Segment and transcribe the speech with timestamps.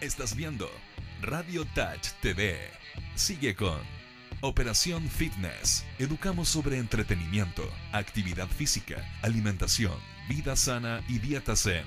[0.00, 0.70] Estás viendo
[1.22, 2.56] Radio Touch TV.
[3.16, 3.80] Sigue con
[4.42, 5.84] Operación Fitness.
[5.98, 9.98] Educamos sobre entretenimiento, actividad física, alimentación,
[10.28, 11.82] vida sana y dieta zen.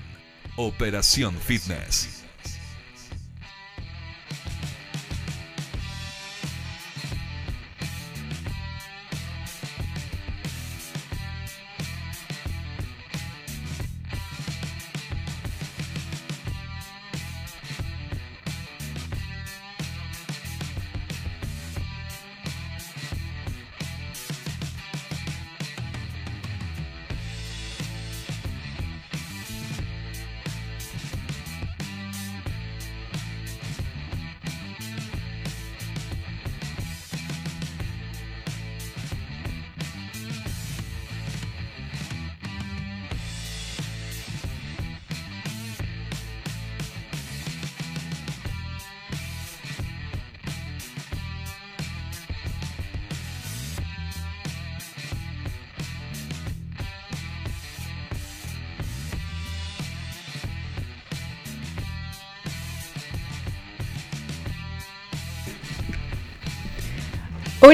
[0.56, 2.21] Operación Fitness.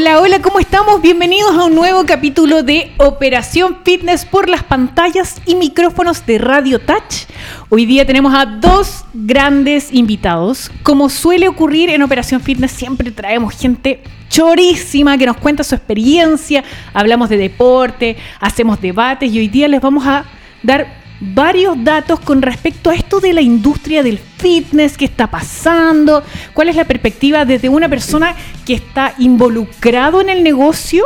[0.01, 1.03] Hola, hola, ¿cómo estamos?
[1.03, 6.79] Bienvenidos a un nuevo capítulo de Operación Fitness por las pantallas y micrófonos de Radio
[6.79, 7.27] Touch.
[7.69, 10.71] Hoy día tenemos a dos grandes invitados.
[10.85, 16.63] Como suele ocurrir en Operación Fitness, siempre traemos gente chorísima que nos cuenta su experiencia,
[16.95, 20.25] hablamos de deporte, hacemos debates y hoy día les vamos a
[20.63, 26.23] dar varios datos con respecto a esto de la industria del fitness, qué está pasando,
[26.55, 31.05] cuál es la perspectiva desde una persona que está involucrado en el negocio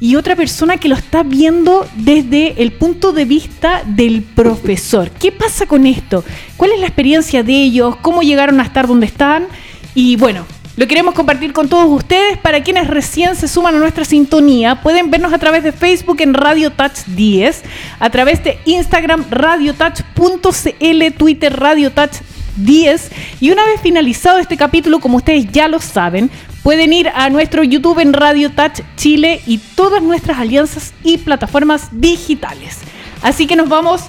[0.00, 5.10] y otra persona que lo está viendo desde el punto de vista del profesor.
[5.10, 6.24] ¿Qué pasa con esto?
[6.56, 7.94] ¿Cuál es la experiencia de ellos?
[8.02, 9.46] ¿Cómo llegaron a estar donde están?
[9.94, 10.44] Y bueno,
[10.82, 12.38] lo queremos compartir con todos ustedes.
[12.38, 16.34] Para quienes recién se suman a nuestra sintonía, pueden vernos a través de Facebook en
[16.34, 17.62] Radio Touch 10,
[18.00, 22.14] a través de Instagram radiotouch.cl, Twitter Radio Touch
[22.56, 23.12] 10.
[23.38, 26.32] Y una vez finalizado este capítulo, como ustedes ya lo saben,
[26.64, 31.90] pueden ir a nuestro YouTube en Radio Touch Chile y todas nuestras alianzas y plataformas
[31.92, 32.78] digitales.
[33.22, 34.06] Así que nos vamos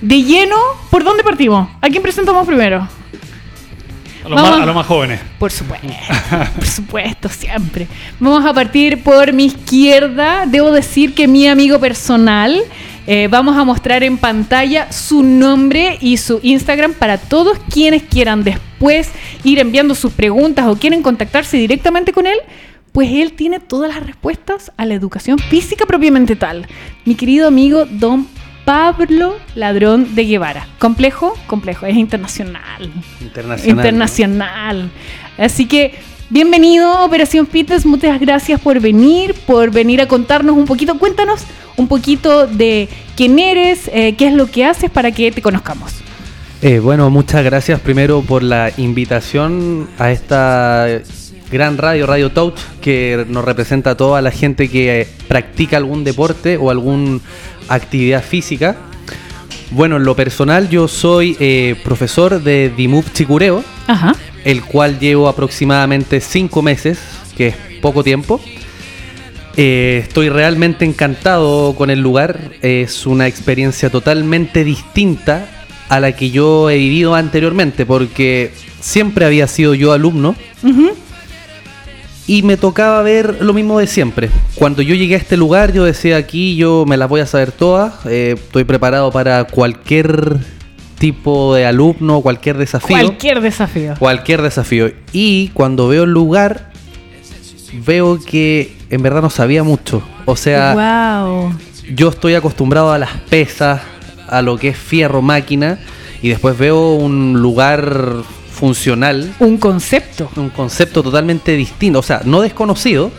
[0.00, 0.54] de lleno.
[0.88, 1.68] ¿Por dónde partimos?
[1.80, 2.86] ¿A quién presentamos primero?
[4.24, 5.20] A los, más, a los más jóvenes.
[5.38, 5.88] Por supuesto,
[6.54, 7.88] por supuesto, siempre.
[8.20, 10.46] Vamos a partir por mi izquierda.
[10.46, 12.60] Debo decir que mi amigo personal,
[13.06, 18.44] eh, vamos a mostrar en pantalla su nombre y su Instagram para todos quienes quieran
[18.44, 19.10] después
[19.42, 22.38] ir enviando sus preguntas o quieren contactarse directamente con él.
[22.92, 26.66] Pues él tiene todas las respuestas a la educación física propiamente tal.
[27.04, 28.28] Mi querido amigo Don
[28.64, 30.66] Pablo Ladrón de Guevara.
[30.78, 31.34] ¿Complejo?
[31.46, 32.90] Complejo, es internacional.
[33.20, 33.68] Internacional.
[33.68, 34.90] Internacional.
[35.38, 35.94] Así que,
[36.30, 37.84] bienvenido Operación Fitness.
[37.84, 40.98] Muchas gracias por venir, por venir a contarnos un poquito.
[40.98, 41.44] Cuéntanos
[41.76, 45.92] un poquito de quién eres, eh, qué es lo que haces para que te conozcamos.
[46.60, 50.86] Eh, bueno, muchas gracias primero por la invitación a esta
[51.50, 56.56] gran radio, Radio Touch, que nos representa a toda la gente que practica algún deporte
[56.56, 57.20] o algún
[57.74, 58.76] actividad física.
[59.70, 64.14] Bueno, en lo personal yo soy eh, profesor de Dimup Chicureo, Ajá.
[64.44, 66.98] el cual llevo aproximadamente cinco meses,
[67.36, 68.40] que es poco tiempo.
[69.56, 75.46] Eh, estoy realmente encantado con el lugar, es una experiencia totalmente distinta
[75.88, 80.36] a la que yo he vivido anteriormente, porque siempre había sido yo alumno.
[82.26, 84.30] Y me tocaba ver lo mismo de siempre.
[84.54, 87.52] Cuando yo llegué a este lugar, yo decía aquí, yo me las voy a saber
[87.52, 90.38] todas, eh, estoy preparado para cualquier
[90.98, 92.96] tipo de alumno, cualquier desafío.
[92.96, 93.94] Cualquier desafío.
[93.98, 94.92] Cualquier desafío.
[95.12, 96.70] Y cuando veo el lugar,
[97.84, 100.02] veo que en verdad no sabía mucho.
[100.26, 101.52] O sea, wow.
[101.92, 103.80] yo estoy acostumbrado a las pesas,
[104.28, 105.80] a lo que es fierro, máquina,
[106.22, 108.22] y después veo un lugar
[108.62, 110.30] funcional Un concepto.
[110.36, 113.10] un concepto totalmente distinto, o sea, no desconocido,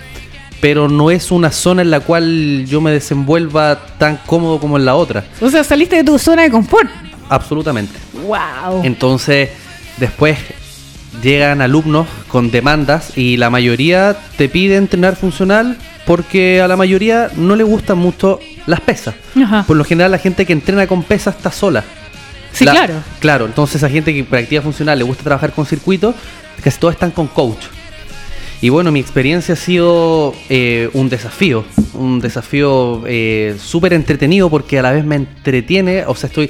[0.61, 4.85] pero no es una zona en la cual yo me desenvuelva tan cómodo como en
[4.85, 6.89] la otra, O sea, saliste de tu zona de confort.
[7.27, 7.93] absolutamente.
[8.25, 8.83] Wow.
[8.85, 9.49] Entonces,
[9.97, 10.37] después
[11.21, 17.29] llegan alumnos con demandas y la mayoría te pide entrenar funcional porque a la mayoría
[17.35, 19.15] no le gustan mucho las pesas.
[19.35, 19.63] Ajá.
[19.67, 21.83] Por lo general la gente que entrena con pesas está sola.
[22.53, 22.93] Sí, La- claro.
[23.19, 26.15] Claro, entonces a gente que practica funcional le gusta trabajar con circuitos,
[26.63, 27.65] casi todos están con coach.
[28.61, 31.65] Y bueno, mi experiencia ha sido eh, un desafío,
[31.95, 36.49] un desafío eh, súper entretenido porque a la vez me entretiene, o sea, estoy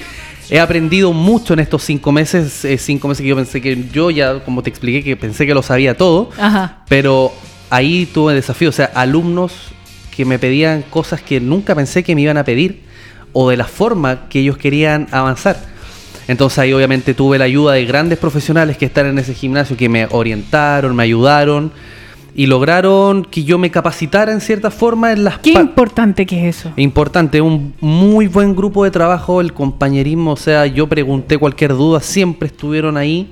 [0.49, 4.11] he aprendido mucho en estos cinco meses, eh, cinco meses que yo pensé que yo
[4.11, 6.83] ya, como te expliqué, que pensé que lo sabía todo, Ajá.
[6.87, 7.33] pero
[7.71, 9.53] ahí tuve desafío, o sea, alumnos
[10.15, 12.83] que me pedían cosas que nunca pensé que me iban a pedir
[13.31, 15.72] o de la forma que ellos querían avanzar.
[16.27, 19.89] Entonces ahí obviamente tuve la ayuda de grandes profesionales que están en ese gimnasio, que
[19.89, 21.71] me orientaron, me ayudaron
[22.35, 26.57] y lograron que yo me capacitara en cierta forma en las Qué importante que es
[26.57, 26.71] eso.
[26.77, 31.99] Importante, un muy buen grupo de trabajo, el compañerismo, o sea, yo pregunté cualquier duda,
[31.99, 33.29] siempre estuvieron ahí.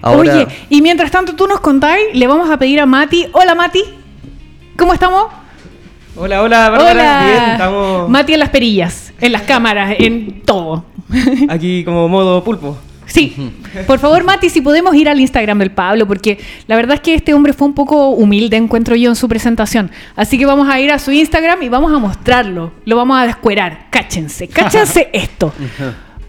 [0.00, 3.26] Ahora, Oye, y mientras tanto tú nos contáis, le vamos a pedir a Mati.
[3.32, 3.82] Hola Mati,
[4.76, 5.26] ¿cómo estamos?
[6.16, 6.90] Hola, hola, Bárbara.
[6.90, 7.24] Hola.
[7.26, 10.84] Bien, estamos Mati en las perillas, en las cámaras, en todo.
[11.48, 12.76] aquí como modo pulpo.
[13.06, 13.34] Sí,
[13.88, 17.14] por favor Mati, si podemos ir al Instagram del Pablo, porque la verdad es que
[17.14, 19.90] este hombre fue un poco humilde, encuentro yo, en su presentación.
[20.14, 23.26] Así que vamos a ir a su Instagram y vamos a mostrarlo, lo vamos a
[23.26, 23.88] descuerar.
[23.90, 25.52] Cáchense, cáchense esto.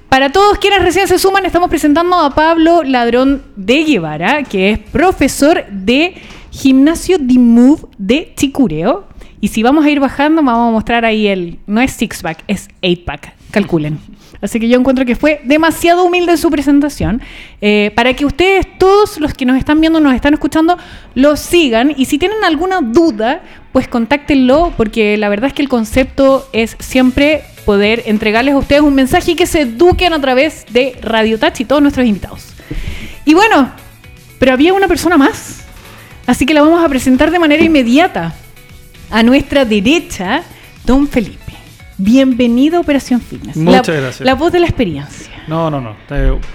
[0.09, 4.79] Para todos quienes recién se suman, estamos presentando a Pablo Ladrón de Guevara, que es
[4.79, 6.15] profesor de
[6.49, 9.05] Gimnasio The Move de Chicureo.
[9.39, 11.59] Y si vamos a ir bajando, vamos a mostrar ahí el.
[11.65, 13.33] No es six pack, es eight pack.
[13.51, 13.99] Calculen.
[14.41, 17.21] Así que yo encuentro que fue demasiado humilde su presentación.
[17.61, 20.77] eh, para que ustedes, todos los que nos están viendo, nos están escuchando,
[21.13, 21.93] lo sigan.
[21.95, 26.75] Y si tienen alguna duda, pues contáctenlo, porque la verdad es que el concepto es
[26.79, 31.37] siempre poder entregarles a ustedes un mensaje y que se eduquen a través de Radio
[31.37, 32.47] Touch y todos nuestros invitados.
[33.25, 33.71] Y bueno,
[34.39, 35.61] pero había una persona más.
[36.25, 38.33] Así que la vamos a presentar de manera inmediata.
[39.11, 40.43] A nuestra derecha,
[40.85, 41.40] Don Felipe.
[42.03, 43.55] Bienvenido a Operación Fitness.
[43.55, 44.21] Muchas La- gracias.
[44.21, 45.31] La voz de la experiencia.
[45.47, 45.95] No, no, no.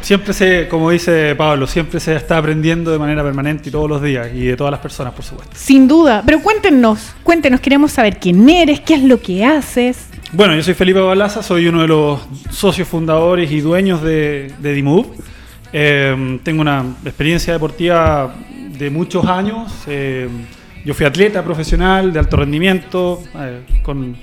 [0.01, 4.03] Siempre se, como dice Pablo, siempre se está aprendiendo de manera permanente y todos los
[4.03, 5.55] días y de todas las personas, por supuesto.
[5.57, 6.25] Sin duda.
[6.27, 10.09] Pero cuéntenos, cuéntenos, queremos saber quién eres, qué es lo que haces.
[10.33, 15.05] Bueno, yo soy Felipe Balaza, soy uno de los socios fundadores y dueños de, de.
[15.73, 18.35] Eh, tengo una experiencia deportiva
[18.77, 19.73] de muchos años.
[19.87, 20.29] Eh,
[20.85, 23.23] yo fui atleta profesional de alto rendimiento.
[23.37, 24.17] eh, con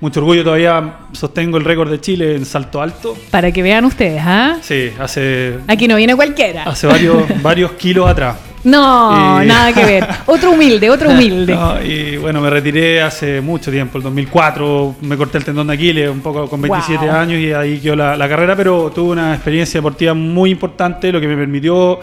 [0.00, 3.16] mucho orgullo todavía sostengo el récord de Chile en salto alto.
[3.30, 4.58] Para que vean ustedes, ¿ah?
[4.62, 6.64] Sí, hace, Aquí no viene cualquiera.
[6.64, 8.36] hace varios, varios kilos atrás.
[8.64, 10.06] No, Y- nada que ver.
[10.26, 11.54] Otro humilde, otro humilde.
[11.54, 15.74] No, y bueno, me retiré hace mucho tiempo, el 2004, me corté el tendón de
[15.74, 17.14] Aquiles un poco con 27 Wow.
[17.14, 21.20] años y ahí quedó la, la carrera, pero tuve una experiencia deportiva muy importante, lo
[21.20, 22.00] que me permitió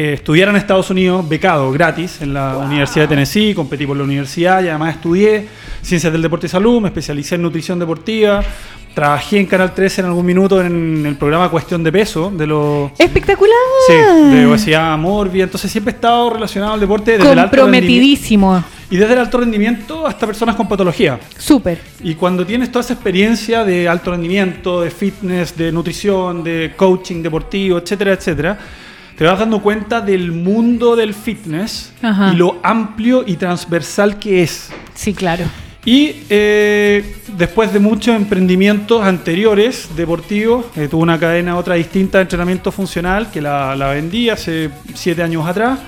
[0.00, 4.04] eh, estudiar en Estados Unidos, becado, gratis, en la Universidad de Tennessee, competí por la
[4.04, 5.46] universidad y además estudié
[5.82, 8.42] Ciencias del Deporte y Salud, me especialicé en nutrición deportiva,
[8.94, 12.92] trabajé en Canal 13 en algún minuto en el programa Cuestión de Peso, de los...
[12.98, 13.58] Espectacular.
[13.88, 13.92] Sí,
[14.34, 17.58] de obesidad morbia, entonces siempre he estado relacionado al deporte desde el alto.
[17.58, 18.64] Comprometidísimo.
[18.88, 21.20] Y desde el alto rendimiento hasta personas con patología.
[21.36, 21.78] Súper.
[22.02, 27.22] Y cuando tienes toda esa experiencia de alto rendimiento, de fitness, de nutrición, de coaching
[27.22, 28.58] deportivo, etcétera, etcétera,
[29.20, 32.32] te vas dando cuenta del mundo del fitness Ajá.
[32.32, 34.70] y lo amplio y transversal que es.
[34.94, 35.44] Sí, claro.
[35.84, 42.22] Y eh, después de muchos emprendimientos anteriores deportivos, eh, tuve una cadena otra distinta de
[42.22, 45.78] entrenamiento funcional que la, la vendí hace siete años atrás.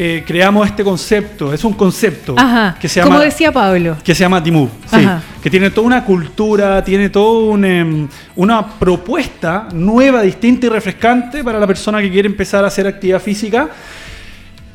[0.00, 2.76] Eh, creamos este concepto, es un concepto Ajá.
[2.80, 3.96] que se llama Como decía Pablo.
[4.04, 4.40] que se llama
[4.88, 5.20] sí, Ajá.
[5.42, 11.42] que tiene toda una cultura, tiene toda un, em, una propuesta nueva, distinta y refrescante
[11.42, 13.68] para la persona que quiere empezar a hacer actividad física,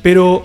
[0.02, 0.44] pero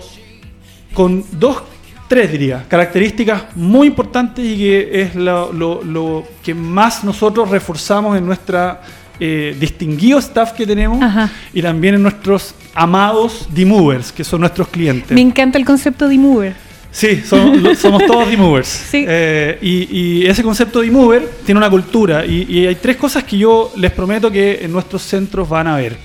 [0.94, 1.62] con dos,
[2.08, 8.16] tres diría, características muy importantes y que es lo, lo- lo que más nosotros reforzamos
[8.16, 8.80] en nuestra
[9.20, 11.30] eh, distinguido staff que tenemos Ajá.
[11.52, 15.12] y también en nuestros amados D-Movers, que son nuestros clientes.
[15.12, 16.54] Me encanta el concepto de mover.
[16.92, 17.62] Sí, somos,
[18.06, 18.68] todos D-Movers.
[18.90, 19.04] Sí.
[19.06, 22.26] Eh, y, y ese concepto D-Mover tiene una cultura.
[22.26, 25.76] Y, y hay tres cosas que yo les prometo que en nuestros centros van a
[25.76, 25.96] ver.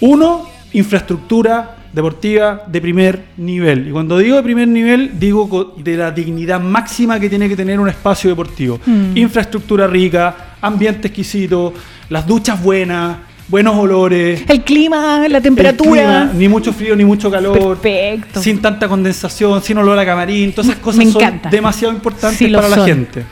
[0.00, 3.88] Uno, infraestructura deportiva de primer nivel.
[3.88, 7.80] Y cuando digo de primer nivel, digo de la dignidad máxima que tiene que tener
[7.80, 8.78] un espacio deportivo.
[8.84, 9.16] Mm.
[9.16, 11.72] Infraestructura rica, ambiente exquisito,
[12.10, 13.16] las duchas buenas,
[13.48, 14.42] buenos olores.
[14.46, 16.28] El clima, la temperatura.
[16.28, 17.78] clima, ni mucho frío ni mucho calor.
[17.78, 18.42] Perfecto.
[18.42, 20.52] Sin tanta condensación, sin olor a camarín.
[20.52, 23.24] Todas esas cosas son demasiado importantes Sí para la gente.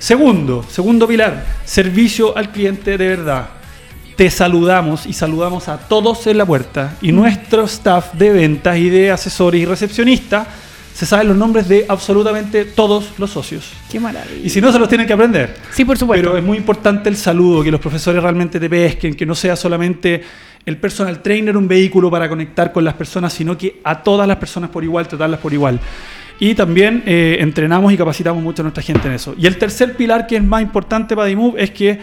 [0.00, 3.61] Segundo, segundo pilar, servicio al cliente de verdad.
[4.16, 6.96] Te saludamos y saludamos a todos en la puerta.
[7.00, 10.46] Y nuestro staff de ventas y de asesores y recepcionistas
[10.94, 13.72] se saben los nombres de absolutamente todos los socios.
[13.90, 14.44] Qué maravilla.
[14.44, 15.56] Y si no, se los tienen que aprender.
[15.70, 16.26] Sí, por supuesto.
[16.26, 19.56] Pero es muy importante el saludo, que los profesores realmente te pesquen, que no sea
[19.56, 20.22] solamente
[20.64, 24.36] el personal trainer un vehículo para conectar con las personas, sino que a todas las
[24.36, 25.80] personas por igual, tratarlas por igual.
[26.38, 29.34] Y también eh, entrenamos y capacitamos mucho a nuestra gente en eso.
[29.38, 31.98] Y el tercer pilar que es más importante para DIMUV es que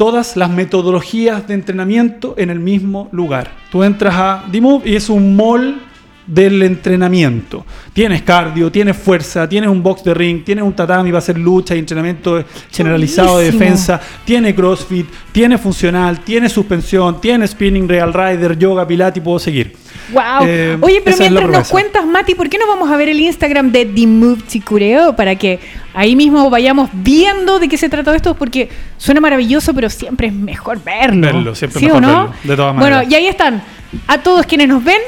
[0.00, 3.50] todas las metodologías de entrenamiento en el mismo lugar.
[3.70, 5.78] Tú entras a D-Move y es un mall
[6.26, 7.64] del entrenamiento.
[7.92, 11.74] Tienes cardio, tienes fuerza, tienes un box de ring, tienes un tatami para hacer lucha
[11.74, 18.56] y entrenamiento generalizado de defensa, tiene crossfit, tiene funcional, tiene suspensión, tiene spinning, real rider,
[18.58, 19.76] yoga, pilates y puedo seguir.
[20.12, 20.22] Wow.
[20.46, 23.70] Eh, Oye, pero mientras nos cuentas, Mati, ¿por qué no vamos a ver el Instagram
[23.72, 25.14] de The Move Chicureo?
[25.14, 25.58] Para que
[25.94, 30.32] ahí mismo vayamos viendo de qué se trata esto, porque suena maravilloso, pero siempre es
[30.32, 31.20] mejor verlo.
[31.20, 32.22] Verlo, siempre ¿Sí es o mejor no?
[32.28, 33.12] verlo, de todas Bueno, maneras.
[33.12, 33.62] y ahí están.
[34.06, 35.00] A todos quienes nos ven,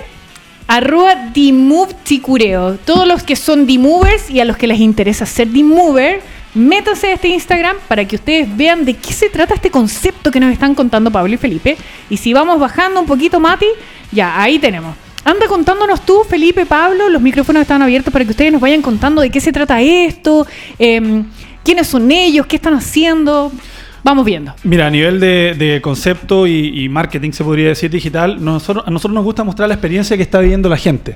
[0.72, 2.78] arroba The Move Chicureo.
[2.78, 6.22] Todos los que son D-Movers y a los que les interesa ser D-Mover,
[6.54, 10.40] métanse a este Instagram para que ustedes vean de qué se trata este concepto que
[10.40, 11.76] nos están contando Pablo y Felipe.
[12.08, 13.66] Y si vamos bajando un poquito, Mati,
[14.12, 14.96] ya, ahí tenemos.
[15.24, 19.20] Anda contándonos tú, Felipe, Pablo, los micrófonos están abiertos para que ustedes nos vayan contando
[19.20, 20.46] de qué se trata esto,
[20.78, 21.26] em,
[21.62, 23.52] quiénes son ellos, qué están haciendo.
[24.04, 24.52] Vamos viendo.
[24.64, 28.90] Mira, a nivel de, de concepto y, y marketing, se podría decir digital, nosotros, a
[28.90, 31.14] nosotros nos gusta mostrar la experiencia que está viviendo la gente.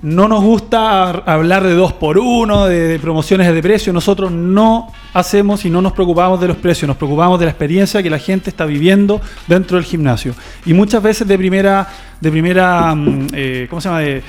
[0.00, 3.92] No nos gusta hablar de dos por uno, de, de promociones de precio.
[3.92, 8.02] Nosotros no hacemos y no nos preocupamos de los precios, nos preocupamos de la experiencia
[8.02, 10.34] que la gente está viviendo dentro del gimnasio.
[10.66, 11.86] Y muchas veces de primera,
[12.20, 14.00] de primera, mm, eh, ¿cómo se llama?
[14.00, 14.22] De,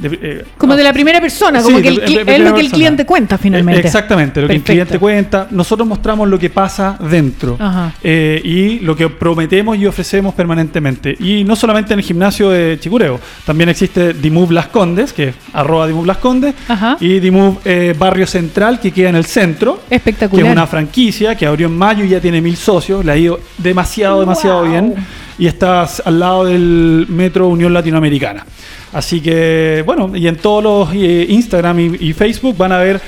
[0.00, 2.60] de, eh, Como de la primera persona, como Sí, que el de- es lo que
[2.60, 3.80] el cliente cuenta finalmente.
[3.82, 5.46] Eh, Exactamente, lo que el cliente cuenta.
[5.50, 7.58] Nosotros mostramos lo que pasa dentro
[8.02, 11.16] eh, y lo que prometemos y ofrecemos permanentemente.
[11.20, 15.34] Y no solamente en el gimnasio de Chicureo, también existe Dimove Las Condes, que es
[15.52, 16.96] arroba Dimove Las Condes, Ajá.
[17.00, 19.80] y Dimove eh, Barrio Central, que queda en el centro.
[19.90, 20.42] Espectacular.
[20.44, 23.04] Que es una franquicia que abrió en mayo y ya tiene mil socios.
[23.04, 24.70] Le ha ido demasiado, demasiado Wow.
[24.70, 24.94] bien.
[25.40, 28.46] Y está al lado del Metro Unión Latinoamericana.
[28.92, 33.00] Así que, bueno, y en todos los eh, Instagram y, y Facebook van a ver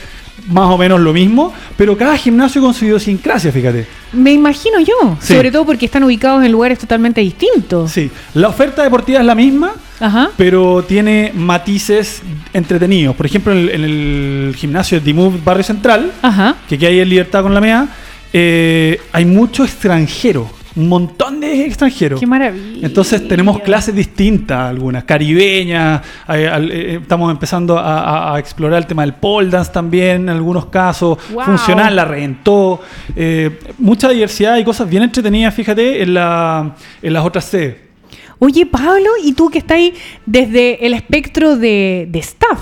[0.48, 3.86] más o menos lo mismo, pero cada gimnasio con su idiosincrasia, fíjate.
[4.12, 5.34] Me imagino yo, Sí.
[5.34, 7.92] sobre todo porque están ubicados en lugares totalmente distintos.
[7.92, 10.30] Sí, la oferta deportiva es la misma, Ajá.
[10.36, 12.22] pero tiene matices
[12.52, 13.14] entretenidos.
[13.14, 16.56] Por ejemplo, en el, en el gimnasio de Dimove Barrio Central, Ajá.
[16.68, 17.86] que ahí en Libertad con la MEA,
[18.32, 22.18] eh, hay mucho extranjero, un montón de extranjeros.
[22.18, 22.86] Qué maravilla.
[22.86, 28.00] Entonces tenemos clases distintas, algunas caribeñas, eh, eh, estamos empezando a,
[28.32, 31.44] a- a explorar el tema del pole dance también, en algunos casos, Wow.
[31.44, 32.80] funcional, la reventó,
[33.14, 37.76] eh, mucha diversidad y cosas bien entretenidas, fíjate, en, la, en las otras sedes.
[38.38, 39.94] Oye, Pablo, y tú que estás ahí
[40.26, 42.58] desde el espectro de, de staff.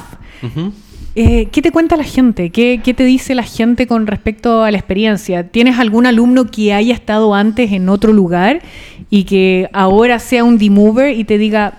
[1.14, 2.50] Eh, ¿qué te cuenta la gente?
[2.50, 5.48] ¿Qué, qué te dice la gente con respecto a la experiencia?
[5.48, 8.62] ¿Tienes algún alumno que haya estado antes en otro lugar
[9.10, 11.74] y que ahora sea un demover y te diga,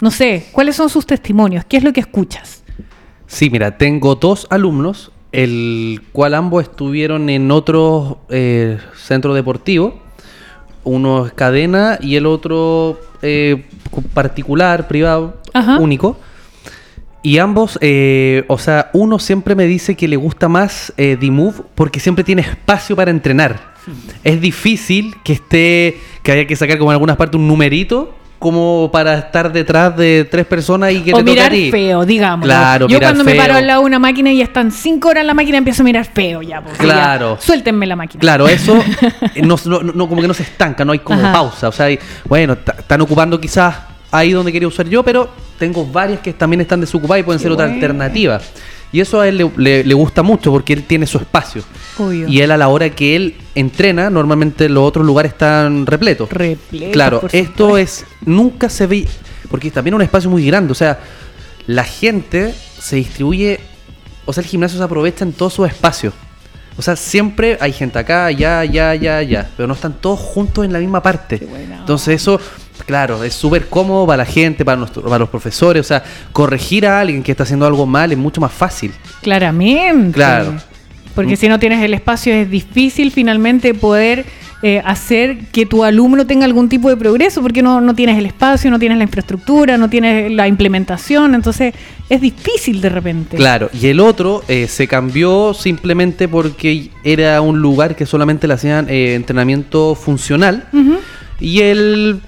[0.00, 1.64] no sé, ¿cuáles son sus testimonios?
[1.64, 2.62] ¿Qué es lo que escuchas?
[3.26, 10.00] Sí, mira, tengo dos alumnos, el cual ambos estuvieron en otro eh, centro deportivo.
[10.82, 13.66] Uno es cadena y el otro eh,
[14.14, 15.78] particular, privado, Ajá.
[15.78, 16.16] único.
[17.22, 21.62] Y ambos, eh, o sea, uno siempre me dice que le gusta más eh, D-Move
[21.74, 23.74] porque siempre tiene espacio para entrenar.
[24.24, 28.88] Es difícil que esté, que haya que sacar como en algunas partes un numerito como
[28.90, 32.46] para estar detrás de tres personas y que o te mirar feo, digamos.
[32.46, 35.20] Claro, Yo mirar cuando me paro al lado de una máquina y están cinco horas
[35.22, 36.62] en la máquina, empiezo a mirar feo ya.
[36.64, 37.36] ya, Claro.
[37.38, 38.18] suéltenme la máquina.
[38.18, 38.74] Claro, eso
[39.42, 41.32] no, no- no- como que no se estanca, no hay como Ajá.
[41.34, 41.68] pausa.
[41.68, 43.76] O sea, hay- bueno, están ocupando quizás
[44.10, 47.42] ahí donde quería usar yo, pero tengo varias que también están desocupadas y pueden Qué
[47.44, 47.76] ser otra bueno.
[47.76, 48.40] alternativa.
[48.92, 51.62] Y eso a él le, le- le gusta mucho porque él tiene su espacio.
[51.96, 52.26] Obvio.
[52.26, 56.28] Y él a la hora que él entrena, normalmente los otros lugares están repletos.
[56.30, 59.06] Repletos, Claro, esto es, nunca se ve,
[59.48, 60.98] porque también es un espacio muy grande, o sea,
[61.68, 63.60] la gente se distribuye,
[64.26, 66.12] o sea, el gimnasio se aprovecha en todos sus espacios.
[66.76, 70.64] O sea, siempre hay gente acá, allá, allá, allá, allá, pero no están todos juntos
[70.64, 71.38] en la misma parte.
[71.38, 71.46] Qué
[71.78, 72.40] Entonces eso,
[72.82, 76.86] claro, es súper cómodo para la gente, para, nuestro- para los profesores, o sea, corregir
[76.86, 78.92] a alguien que está haciendo algo mal es mucho más fácil.
[79.22, 80.12] Claramente.
[80.14, 80.54] Claro.
[81.14, 84.24] Porque si no tienes el espacio es difícil finalmente poder
[84.62, 88.26] eh, hacer que tu alumno tenga algún tipo de progreso porque no, no tienes el
[88.26, 91.74] espacio, no tienes la infraestructura, no tienes la implementación, entonces
[92.08, 93.36] es difícil de repente.
[93.36, 98.54] Claro, y el otro eh, se cambió simplemente porque era un lugar que solamente le
[98.54, 100.68] hacían eh, entrenamiento funcional.
[101.40, 102.20] Y él,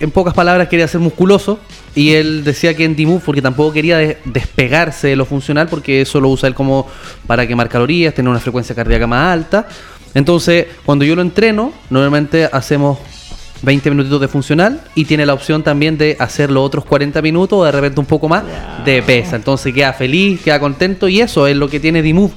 [0.00, 1.58] en pocas palabras, quería ser musculoso.
[1.94, 6.00] Y él decía que en D-Move, porque tampoco quería de- despegarse de lo funcional, porque
[6.02, 6.86] eso lo usa él como
[7.26, 9.66] para quemar calorías, tener una frecuencia cardíaca más alta.
[10.14, 12.98] Entonces, cuando yo lo entreno, normalmente hacemos
[13.62, 17.58] 20 minutitos de funcional y tiene la opción también de hacer los otros 40 minutos
[17.58, 18.44] o de repente un poco más
[18.84, 19.36] de pesa.
[19.36, 22.32] Entonces queda feliz, queda contento y eso es lo que tiene D-Move,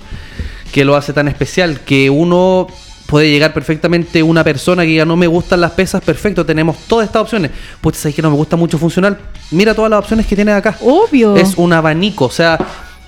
[0.71, 2.67] que lo hace tan especial, que uno
[3.13, 7.05] puede llegar perfectamente una persona que diga no me gustan las pesas, perfecto, tenemos todas
[7.05, 7.51] estas opciones.
[7.79, 9.19] Pues sabes que no me gusta mucho funcional,
[9.51, 10.75] mira todas las opciones que tienes acá.
[10.81, 11.35] Obvio.
[11.35, 12.57] Es un abanico, o sea,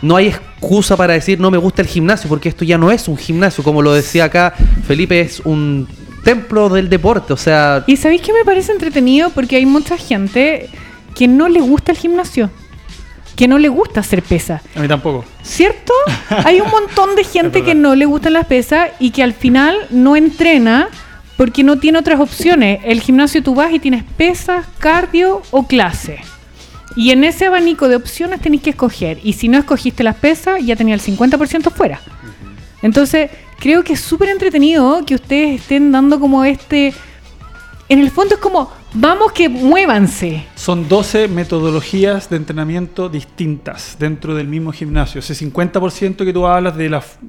[0.04, 3.08] no hay excusa para decir no me gusta el gimnasio, porque esto ya no es
[3.08, 4.54] un gimnasio, como lo decía acá
[4.88, 5.88] Felipe, es un
[6.24, 10.70] templo del deporte, o sea, Y sabéis que me parece entretenido porque hay mucha gente
[11.16, 12.52] que no le gusta el gimnasio,
[13.36, 14.62] que no le gusta hacer pesas.
[14.76, 15.26] A mí tampoco.
[15.44, 15.94] ¿Cierto?
[16.44, 19.78] Hay un montón de gente que no le gustan las pesas y que al final
[19.90, 20.90] no entrena
[21.38, 22.80] porque no tiene otras opciones.
[22.84, 26.20] El gimnasio tú vas y tienes pesas, cardio o clase.
[26.96, 29.20] Y en ese abanico de opciones tenéis que escoger.
[29.22, 32.00] Y si no escogiste las pesas, ya tenía el 50% fuera.
[32.82, 36.94] Entonces, creo que es súper entretenido que ustedes estén dando como este...
[37.88, 40.46] En el fondo es como, vamos que muévanse.
[40.56, 45.20] Son 12 metodologías de entrenamiento distintas dentro del mismo gimnasio.
[45.20, 47.20] Ese 50% que tú hablas de las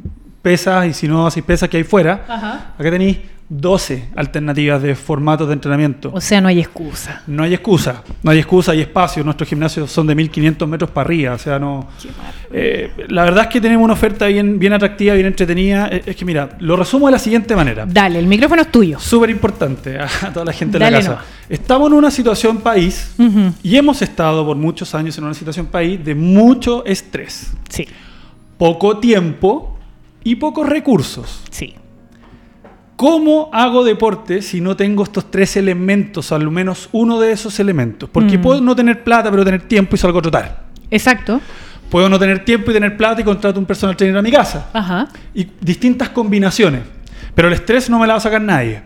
[0.50, 2.74] pesas y si no haces pesas que hay fuera, Ajá.
[2.78, 6.10] acá tenéis 12 alternativas de formatos de entrenamiento.
[6.14, 7.22] O sea, no hay excusa.
[7.26, 9.24] No hay excusa, no hay excusa, hay espacio.
[9.24, 11.88] Nuestros gimnasios son de 1500 metros para arriba, o sea, no.
[12.52, 15.88] Eh, la verdad es que tenemos una oferta bien, bien atractiva, bien entretenida.
[15.90, 17.84] Eh, Es que mira, lo resumo de la siguiente manera.
[17.88, 19.00] Dale, el micrófono es tuyo.
[19.00, 21.10] Súper importante a toda la gente de la casa.
[21.10, 21.24] nomás.
[21.48, 23.14] Estamos en una situación país
[23.64, 27.86] y hemos estado por muchos años en una situación país de mucho estrés, Sí,
[28.58, 29.75] poco tiempo
[30.30, 31.42] y pocos recursos.
[31.50, 31.74] sí.
[32.96, 38.08] ¿Cómo hago deporte si no tengo estos tres elementos, al menos uno de esos elementos?
[38.08, 38.40] Porque Mm.
[38.40, 40.64] puedo no tener plata, pero tener tiempo y salgo a trotar.
[40.90, 41.42] Exacto.
[41.90, 44.70] Puedo no tener tiempo y tener plata y contrato un personal trainer a mi casa.
[44.72, 45.08] Ajá.
[45.34, 46.82] Y distintas combinaciones.
[47.34, 48.80] Pero el estrés no me la va a sacar nadie.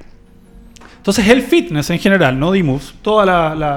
[1.00, 3.26] Entonces el fitness en general, no Dimus, todos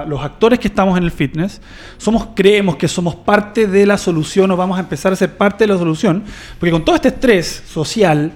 [0.07, 1.61] los actores que estamos en el fitness,
[1.97, 5.63] somos, creemos que somos parte de la solución o vamos a empezar a ser parte
[5.65, 6.23] de la solución,
[6.59, 8.33] porque con todo este estrés social,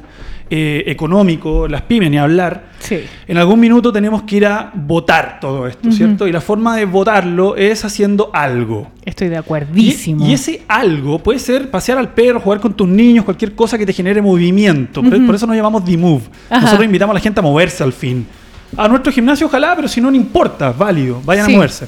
[0.49, 2.99] eh, económico, las pymes ni hablar, Sí.
[3.27, 5.97] en algún minuto tenemos que ir a votar todo esto, Ujú.
[5.97, 6.25] ¿cierto?
[6.25, 8.89] Y la forma de votarlo es haciendo algo.
[9.03, 10.25] Estoy de Y, acuerdísimo.
[10.25, 13.85] y ese algo puede ser pasear al perro, jugar con tus niños, cualquier cosa que
[13.85, 15.03] te genere movimiento.
[15.03, 15.25] Por- Ujú.
[15.25, 16.23] Por eso nos llamamos D-Move.
[16.49, 16.61] Ajá.
[16.61, 18.25] Nosotros invitamos a la gente a moverse al fin.
[18.75, 21.53] A nuestro gimnasio ojalá, pero si no, no importa, válido, vayan Sí.
[21.53, 21.87] a moverse.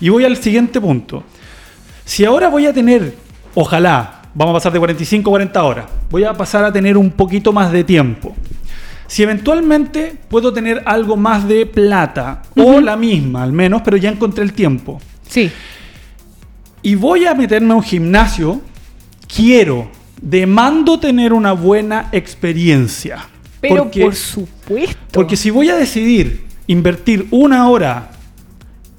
[0.00, 1.24] Y voy al siguiente punto.
[2.04, 3.16] Si ahora voy a tener,
[3.54, 7.10] ojalá, vamos a pasar de 45 a 40 horas, voy a pasar a tener un
[7.10, 8.34] poquito más de tiempo.
[9.06, 14.08] Si eventualmente puedo tener algo más de plata, o la misma al menos, pero ya
[14.10, 15.50] encontré el tiempo, Sí.
[16.82, 18.60] y voy a meterme a un gimnasio,
[19.34, 23.26] quiero, demando tener una buena experiencia.
[23.70, 24.96] Pero porque, por supuesto.
[25.12, 28.10] porque si voy a decidir invertir una hora,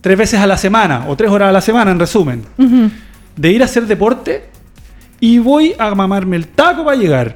[0.02, 2.44] tres veces a la semana, o tres horas a la semana en resumen,
[3.36, 4.46] de ir a hacer deporte,
[5.20, 7.36] y voy a mamarme el taco para llegar.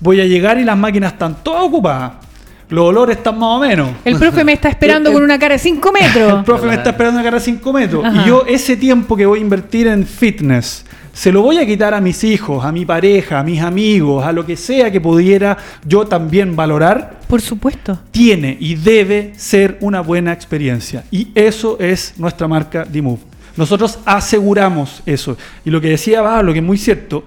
[0.00, 2.12] Voy a llegar y las máquinas están todas ocupadas.
[2.68, 3.88] Los olores están más o menos.
[4.04, 6.38] El profe me está esperando El- con una cara de 5 metros.
[6.38, 8.04] El profe me está esperando a cargar 5 metros.
[8.04, 8.22] Ajá.
[8.22, 10.84] Y yo ese tiempo que voy a invertir en fitness,
[11.18, 14.30] se lo voy a quitar a mis hijos, a mi pareja, a mis amigos, a
[14.30, 17.98] lo que sea que pudiera yo también valorar, Por supuesto.
[18.12, 21.02] tiene y debe ser una buena experiencia.
[21.10, 23.18] Y eso es nuestra marca D-Move.
[23.56, 25.36] Nosotros aseguramos eso.
[25.64, 27.24] Y lo que decía Pablo, que es muy cierto,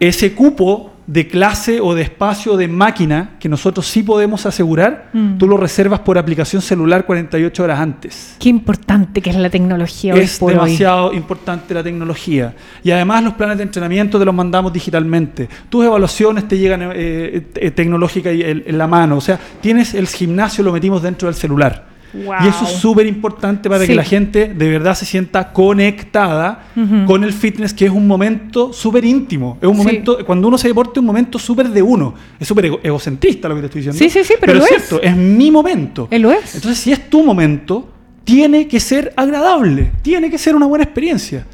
[0.00, 5.36] ese cupo de clase o de espacio de máquina que nosotros sí podemos asegurar, Mm.
[5.38, 8.36] tú lo reservas por aplicación celular 48 horas antes.
[8.38, 10.54] Qué importante que es la tecnología hoy Es por hoy.
[10.56, 12.54] demasiado importante la tecnología.
[12.82, 15.48] Y además los planes de entrenamiento te los mandamos digitalmente.
[15.68, 19.16] Tus evaluaciones te llegan eh, eh, tecnológica y en, en la mano.
[19.18, 21.93] O sea, tienes el gimnasio, lo metimos dentro del celular.
[22.14, 22.34] Wow.
[22.44, 23.88] Y eso es súper importante para Sí.
[23.88, 26.66] que la gente de verdad se sienta conectada
[27.06, 29.58] con el fitness, que es un momento súper íntimo.
[29.60, 29.78] Es un Sí.
[29.78, 32.14] momento, cuando uno se deporta, es un momento súper de uno.
[32.38, 33.98] Es súper ego- egocentrista lo que te estoy diciendo.
[33.98, 34.68] Sí, sí, sí, pero es lo es.
[34.70, 36.06] cierto, es mi momento.
[36.10, 36.54] Él lo es.
[36.54, 37.90] Entonces, si es tu momento,
[38.24, 41.46] tiene que ser agradable, tiene que ser una buena experiencia.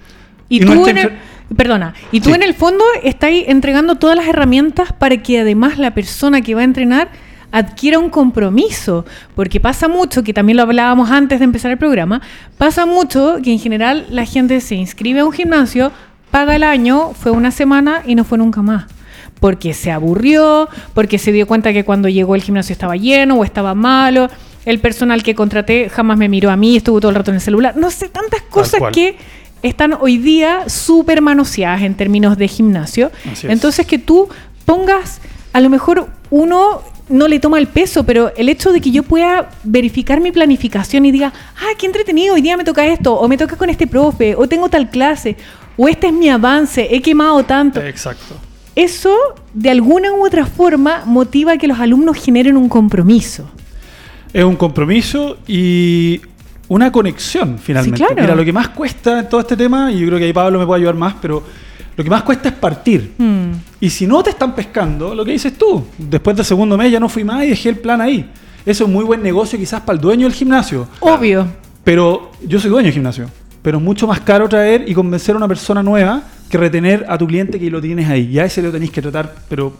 [0.49, 1.11] Y, tú en el,
[1.57, 2.35] perdona, y tú Sí.
[2.35, 6.61] en el fondo estás entregando todas las herramientas para que además la persona que va
[6.61, 7.09] a entrenar
[7.53, 12.21] adquiera un compromiso, porque pasa mucho, que también lo hablábamos antes de empezar el programa,
[12.59, 15.93] pasa mucho que en general la gente se inscribe a un gimnasio,
[16.31, 18.87] paga el año, fue una semana y no fue nunca más.
[19.41, 23.45] Porque se aburrió, porque se dio cuenta que cuando llegó el gimnasio estaba lleno o
[23.45, 24.29] estaba malo,
[24.67, 27.41] el personal que contraté jamás me miró a mí, estuvo todo el rato en el
[27.41, 29.17] celular, no sé, tantas cosas que
[29.63, 33.11] están hoy día súper manoseadas en términos de gimnasio.
[33.45, 34.29] Entonces que tú
[34.65, 35.21] pongas,
[35.53, 39.03] a lo mejor uno no le toma el peso, pero el hecho de que yo
[39.03, 43.29] pueda verificar mi planificación y diga, ah, qué entretenido, hoy día me toca esto, o
[43.29, 45.37] me toca con este profe, o tengo tal clase,
[45.77, 47.81] o este es mi avance, he quemado tanto.
[47.81, 48.37] Exacto.
[48.77, 49.15] eso
[49.53, 53.51] de alguna u otra forma motiva a que los alumnos generen un compromiso.
[54.33, 56.21] Es un compromiso y
[56.69, 57.99] una conexión finalmente.
[57.99, 58.23] Sí, claro.
[58.23, 60.59] Mira, lo que más cuesta en todo este tema, y yo creo que ahí Pablo
[60.59, 61.43] me puede ayudar más, pero
[62.01, 63.13] lo que más cuesta es partir.
[63.19, 63.53] Mm.
[63.79, 66.99] Y si no te están pescando, lo que dices tú, después del segundo mes ya
[66.99, 68.31] no fui más y dejé el plan ahí.
[68.65, 70.89] Eso es muy buen negocio quizás para el dueño del gimnasio.
[71.01, 71.47] Obvio.
[71.85, 73.27] Pero yo soy dueño del gimnasio.
[73.61, 77.19] Pero es mucho más caro traer y convencer a una persona nueva que retener a
[77.19, 78.31] tu cliente que lo tienes ahí.
[78.33, 79.75] Y a ese lo tenéis que tratar, pero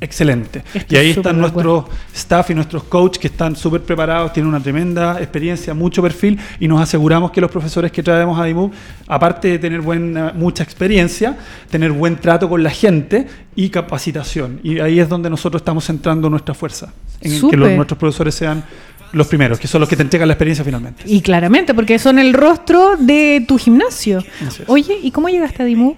[0.00, 0.62] excelente.
[0.88, 1.84] Y ahí están nuestros
[2.14, 6.68] staff y nuestros coaches que están súper preparados, tienen una tremenda experiencia, mucho perfil y
[6.68, 8.70] nos aseguramos que los profesores que traemos a DIMU,
[9.06, 11.36] aparte de tener buena, mucha experiencia,
[11.70, 14.60] tener buen trato con la gente y capacitación.
[14.62, 18.64] Y ahí es donde nosotros estamos centrando nuestra fuerza, en que los- nuestros profesores sean
[19.12, 21.02] los primeros, que son los que te entregan la experiencia finalmente.
[21.06, 24.22] Y claramente, porque son el rostro de tu gimnasio.
[24.66, 25.94] Oye, ¿y cómo llegaste a Dimu?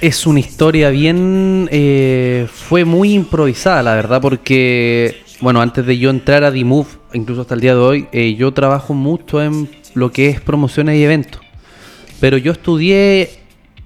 [0.00, 1.68] Es una historia bien...
[1.70, 7.42] eh, fue muy improvisada, la verdad, porque, bueno, antes de yo entrar a D-Move, incluso
[7.42, 11.04] hasta el día de hoy, eh, yo trabajo mucho en lo que es promociones y
[11.04, 11.40] eventos.
[12.20, 13.30] Pero yo estudié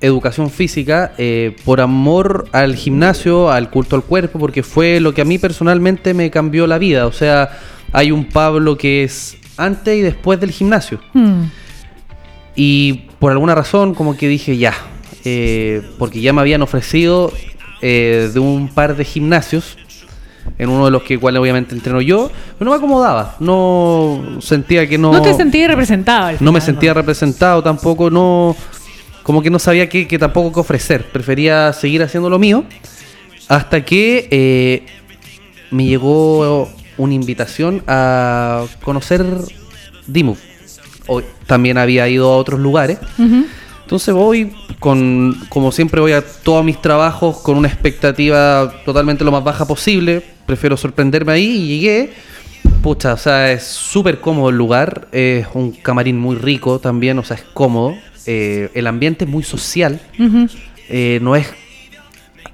[0.00, 5.22] educación física eh, por amor al gimnasio, al culto al cuerpo, porque fue lo que
[5.22, 7.06] a mí personalmente me cambió la vida.
[7.06, 7.50] O sea,
[7.92, 11.00] hay un Pablo que es antes y después del gimnasio.
[11.12, 11.44] Hmm.
[12.54, 14.74] Y por alguna razón como que dije ya,
[15.24, 17.32] eh, porque ya me habían ofrecido
[17.80, 19.76] eh, de un par de gimnasios,
[20.56, 24.88] en uno de los que cuales obviamente entreno yo, pero no me acomodaba, no sentía
[24.88, 25.12] que no...
[25.12, 26.36] No, te sentías representado.
[26.40, 28.56] no me sentía representado tampoco, no...
[29.22, 32.64] Como que no sabía qué, qué tampoco qué ofrecer, prefería seguir haciendo lo mío,
[33.48, 34.86] hasta que eh,
[35.70, 39.24] me llegó una invitación a conocer
[40.06, 40.36] Dimu.
[41.06, 42.98] Hoy también había ido a otros lugares.
[43.18, 43.46] Ujú.
[43.88, 49.32] Entonces voy con, como siempre voy a todos mis trabajos con una expectativa totalmente lo
[49.32, 50.22] más baja posible.
[50.44, 52.10] Prefiero sorprenderme ahí y llegué.
[52.82, 55.08] Pucha, o sea, es súper cómodo el lugar.
[55.10, 57.94] Es un camarín muy rico también, o sea, es cómodo.
[58.26, 59.98] Eh, el ambiente es muy social.
[60.90, 61.46] Eh, no es...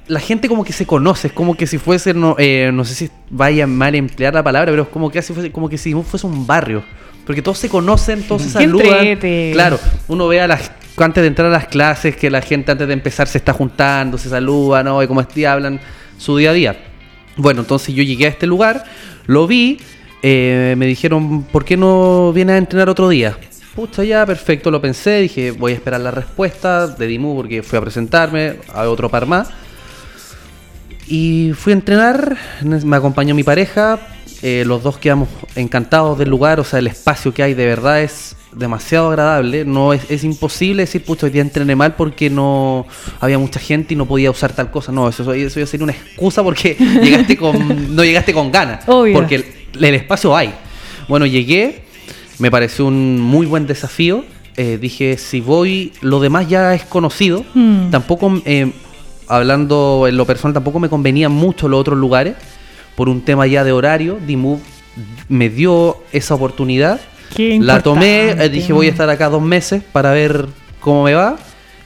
[0.06, 2.94] La gente como que se conoce, es como que si fuese, no, eh, no sé
[2.94, 6.28] si vaya mal emplear la palabra, pero es como que, fuese, como que si fuese
[6.28, 6.84] un barrio.
[7.26, 8.86] Porque todos se conocen, todos se saludan.
[8.86, 9.50] entrete.
[9.52, 12.86] Claro, uno ve a las antes de entrar a las clases que la gente antes
[12.86, 15.02] de empezar se está juntando, se saluda, ¿no?
[15.02, 15.80] Y como este hablan
[16.18, 16.76] su día a día.
[17.36, 18.84] Bueno, entonces yo llegué a este lugar,
[19.26, 19.78] lo vi,
[20.22, 23.36] eh, me dijeron, ¿por qué no vienes a entrenar otro día?
[23.74, 27.76] Pucha, ya, perfecto, lo pensé, dije, voy a esperar la respuesta de Dimu porque fui
[27.76, 29.48] a presentarme, a otro par más.
[31.08, 33.98] Y fui a entrenar, me acompañó mi pareja,
[34.42, 38.00] eh, los dos quedamos encantados del lugar, o sea, el espacio que hay de verdad
[38.02, 42.86] es demasiado agradable, no es, es imposible decir, pucha, hoy día entrené mal porque no
[43.20, 45.92] había mucha gente y no podía usar tal cosa, no, eso, eso ya sería una
[45.92, 49.14] excusa porque llegaste con, no llegaste con ganas, Obvio.
[49.14, 49.44] porque el,
[49.84, 50.54] el espacio hay.
[51.08, 51.82] Bueno, llegué,
[52.38, 54.24] me pareció un muy buen desafío,
[54.56, 57.90] eh, dije, si voy, lo demás ya es conocido, Mm.
[57.90, 58.70] tampoco, eh,
[59.26, 62.34] hablando en lo personal, tampoco me convenían mucho los otros lugares,
[62.94, 64.60] por un tema ya de horario, D-Move
[65.28, 67.00] me dio esa oportunidad,
[67.34, 70.46] Qué la tomé, eh, dije voy a estar acá dos meses para ver
[70.80, 71.36] cómo me va,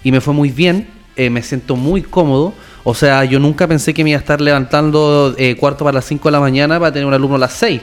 [0.05, 3.93] y me fue muy bien, eh, me siento muy cómodo, o sea, yo nunca pensé
[3.93, 6.93] que me iba a estar levantando eh, cuarto para las 5 de la mañana para
[6.93, 7.83] tener un alumno a las 6.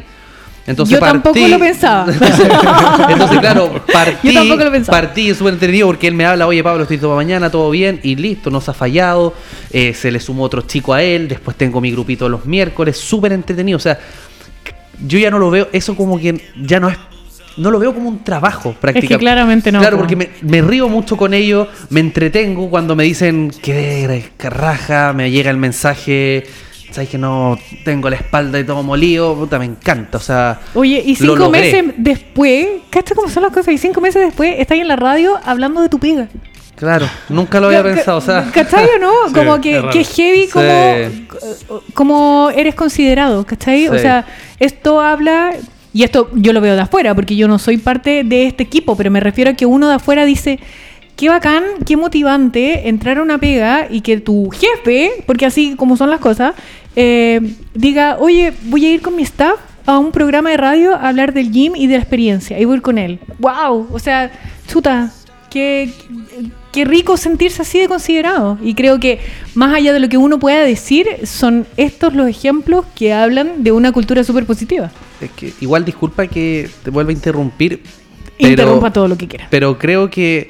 [0.67, 2.11] Entonces Yo tampoco lo pensaba.
[3.09, 4.99] Entonces, claro, partí, Yo tampoco lo pensaba.
[4.99, 8.15] partí súper entretenido porque él me habla, oye Pablo, estoy todo mañana, todo bien, y
[8.15, 9.35] listo, no se ha fallado.
[9.71, 13.31] Eh, se le sumó otro chico a él, después tengo mi grupito los miércoles, súper
[13.33, 13.77] entretenido.
[13.77, 13.99] O sea,
[15.05, 16.97] yo ya no lo veo, eso como que ya no es.
[17.57, 19.17] No lo veo como un trabajo prácticamente.
[19.17, 20.01] claramente no, Claro, po.
[20.01, 25.31] porque me, me río mucho con ellos, me entretengo cuando me dicen que raja, me
[25.31, 26.43] llega el mensaje,
[26.91, 30.59] sabes que no tengo la espalda y todo molido, puta, me encanta, o sea.
[30.73, 33.73] Oye, y cinco meses después, ¿cacha cómo son las cosas?
[33.73, 36.27] Y cinco meses después estás en la radio hablando de tu pega.
[36.75, 38.51] Claro, nunca lo había pensado, o sea.
[38.53, 39.11] ¿Cachai o no?
[39.29, 39.89] Sí, como es que, raro.
[39.91, 40.49] que heavy Sí.
[40.51, 43.87] como, como eres considerado, ¿cachai?
[43.87, 44.25] O sea,
[44.59, 45.53] esto habla,
[45.95, 48.97] y esto yo lo veo de afuera, porque yo no soy parte de este equipo,
[48.97, 50.59] pero me refiero a que uno de afuera dice,
[51.15, 55.95] qué bacán, qué motivante entrar a una pega y que tu jefe, porque así como
[55.95, 56.53] son las cosas,
[56.97, 57.39] eh,
[57.73, 61.31] diga, oye, voy a ir con mi staff a un programa de radio a hablar
[61.31, 63.19] del gym y de la experiencia, y voy a ir con él.
[63.39, 63.87] ¡Wow!
[63.93, 64.33] O sea,
[64.67, 65.13] chuta,
[65.49, 65.93] qué,
[66.73, 68.57] qué rico sentirse así de considerado.
[68.61, 69.19] Y creo que
[69.53, 73.71] más allá de lo que uno pueda decir, son estos los ejemplos que hablan de
[73.71, 74.91] una cultura súper positiva.
[75.21, 77.83] Es que igual disculpa que te vuelva a interrumpir.
[78.37, 79.47] Pero, Interrumpa todo lo que quiera.
[79.49, 80.49] Pero creo que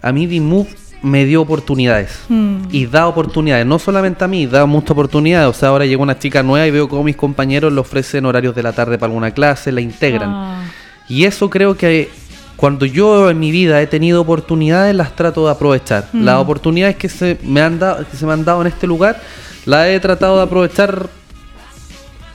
[0.00, 0.68] a mí D-Move
[1.02, 2.20] me dio oportunidades.
[2.28, 2.64] Mm.
[2.70, 5.48] Y da oportunidades, no solamente a mí, da muchas oportunidades.
[5.48, 8.54] O sea, ahora llegó una chica nueva y veo cómo mis compañeros le ofrecen horarios
[8.54, 10.30] de la tarde para alguna clase, la integran.
[10.30, 10.64] Ah.
[11.08, 12.08] Y eso creo que
[12.56, 16.08] cuando yo en mi vida he tenido oportunidades, las trato de aprovechar.
[16.12, 16.24] Mm.
[16.24, 19.20] Las oportunidades que se, me han dado, que se me han dado en este lugar,
[19.64, 21.08] las he tratado de aprovechar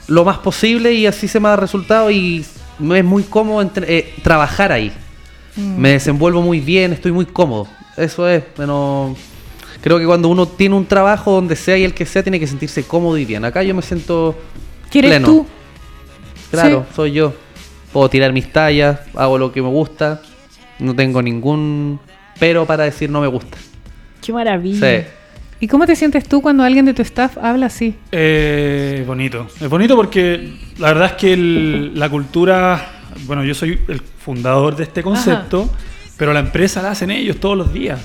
[0.08, 2.44] lo más posible y así se me da resultado y
[2.78, 4.92] me es muy cómodo entre- eh, trabajar ahí.
[5.56, 5.76] Mm.
[5.78, 7.66] Me desenvuelvo muy bien, estoy muy cómodo.
[7.96, 9.16] Eso es, pero
[9.80, 12.46] creo que cuando uno tiene un trabajo donde sea y el que sea, tiene que
[12.46, 13.44] sentirse cómodo y bien.
[13.44, 14.36] Acá yo me siento
[14.90, 15.26] ¿Quieres pleno.
[15.26, 15.46] tú?
[16.50, 16.94] Claro, Sí.
[16.96, 17.32] soy yo.
[17.92, 20.20] Puedo tirar mis tallas, hago lo que me gusta.
[20.78, 21.98] No tengo ningún
[22.38, 23.56] pero para decir no me gusta.
[24.20, 25.00] Qué maravilla.
[25.00, 25.06] Sí.
[25.58, 27.94] ¿Y cómo te sientes tú cuando alguien de tu staff habla así?
[28.12, 29.46] Eh, bonito.
[29.60, 34.76] Es bonito porque la verdad es que el- la cultura, bueno, yo soy el fundador
[34.76, 35.70] de este concepto,
[36.18, 38.00] pero la empresa la hacen ellos todos los días.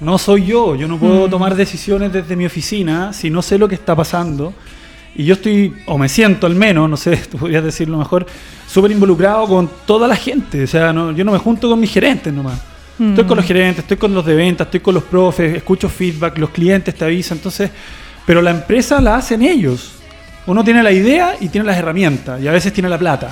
[0.00, 1.30] No soy yo, yo no puedo Mm.
[1.30, 4.54] tomar decisiones desde mi oficina si no sé lo que está pasando.
[5.14, 8.24] Y yo estoy, o me siento al menos, no sé, tú podrías decirlo mejor,
[8.66, 10.62] súper involucrado con toda la gente.
[10.62, 12.60] O sea, no- yo no me junto con mis gerentes nomás.
[13.00, 13.48] Estoy con los Mm.
[13.48, 17.04] gerentes, estoy con los de ventas, estoy con los profes, escucho feedback, los clientes te
[17.04, 17.70] avisan, entonces,
[18.26, 19.92] pero la empresa la hacen ellos.
[20.46, 23.30] Uno tiene la idea y tiene las herramientas y a veces tiene la plata.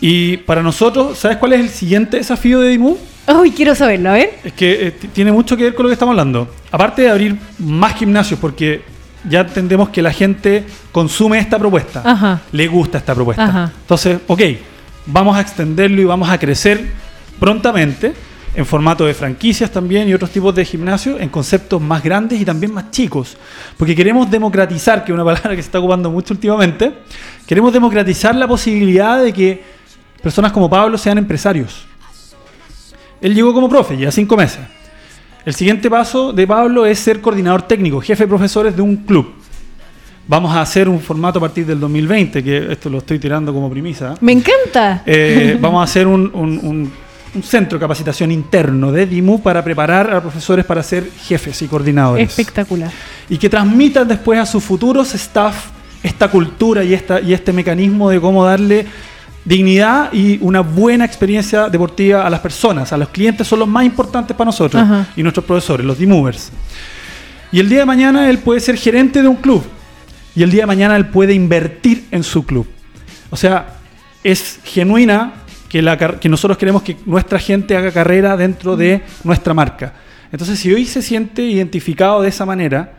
[0.00, 2.96] Y para nosotros, ¿sabes cuál es el siguiente desafío de Dimu?
[3.26, 4.38] Ay, quiero saberlo, a ver.
[4.44, 6.48] Es que eh, tiene mucho que ver con lo que estamos hablando.
[6.70, 8.82] Aparte de abrir más gimnasios, porque
[9.28, 12.40] ya entendemos que la gente consume esta propuesta, Ajá.
[12.52, 13.44] le gusta esta propuesta.
[13.44, 13.72] Ajá.
[13.80, 14.40] Entonces, ok,
[15.06, 16.86] vamos a extenderlo y vamos a crecer
[17.40, 18.12] prontamente
[18.58, 22.44] en formato de franquicias también y otros tipos de gimnasios en conceptos más grandes y
[22.44, 23.36] también más chicos.
[23.76, 26.92] Porque queremos democratizar, que es una palabra que se está ocupando mucho últimamente,
[27.46, 29.62] queremos democratizar la posibilidad de que
[30.20, 31.86] personas como Pablo sean empresarios.
[33.20, 34.58] Él llegó como profe, ya cinco meses.
[35.44, 39.34] El siguiente paso de Pablo es ser coordinador técnico, jefe de profesores de un club.
[40.26, 43.70] Vamos a hacer un formato a partir del 2020, que esto lo estoy tirando como
[43.70, 44.14] premisa.
[44.20, 45.04] Me encanta.
[45.06, 47.07] Eh, vamos a hacer un, un- un-
[47.38, 51.68] un centro de capacitación interno de DIMU para preparar a profesores para ser jefes y
[51.68, 52.28] coordinadores.
[52.28, 52.90] Espectacular.
[53.28, 55.66] y que transmitan después a sus futuros staff
[56.02, 58.86] esta cultura y, esta, y este mecanismo de cómo darle
[59.44, 62.92] dignidad y una buena experiencia deportiva a las personas.
[62.92, 65.06] A los clientes son los más importantes para nosotros Ajá.
[65.16, 66.50] y nuestros profesores, los D-Movers.
[67.52, 69.62] Y el día de mañana él puede ser gerente de un club
[70.34, 72.66] y el día de mañana él puede invertir en su club.
[73.30, 73.78] O sea,
[74.24, 75.34] es genuina
[75.68, 79.94] que, la, que nosotros queremos que nuestra gente haga carrera dentro de nuestra marca.
[80.32, 82.94] Entonces, si hoy se siente identificado de esa manera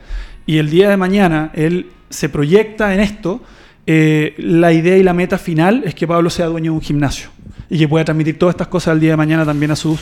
[0.45, 3.41] y el día de mañana él se proyecta en esto,
[3.85, 7.29] eh, la idea y la meta final es que Pablo sea dueño de un gimnasio
[7.69, 9.99] y que pueda transmitir todas estas cosas el día de mañana también a sus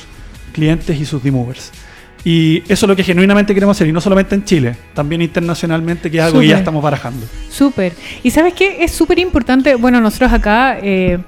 [0.54, 1.72] clientes y sus D-Movers.
[2.24, 6.12] Y eso es lo que genuinamente queremos hacer, y no solamente en Chile, también internacionalmente,
[6.12, 7.26] que es algo que ya estamos barajando.
[7.50, 7.94] Súper.
[8.24, 8.84] Y sabes qué?
[8.84, 11.20] Es súper importante, bueno, nosotros acá eh,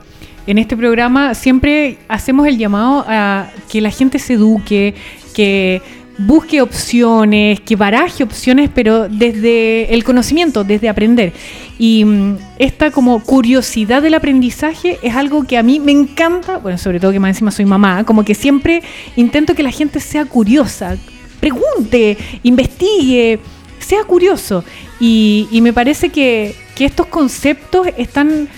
[0.50, 4.96] en este programa siempre hacemos el llamado a que la gente se eduque,
[5.36, 5.80] que
[6.18, 11.34] busque opciones, que baraje opciones, pero desde el conocimiento, desde aprender.
[11.78, 16.80] Y mm, esta como curiosidad del aprendizaje es algo que a mí me encanta, bueno,
[16.80, 18.82] sobre todo que más encima soy mamá, como que siempre
[19.16, 20.98] intento que la gente sea curiosa,
[21.40, 23.40] pregunte, investigue,
[23.78, 24.64] sea curioso.
[25.00, 28.50] Y, me parece que, que estos conceptos están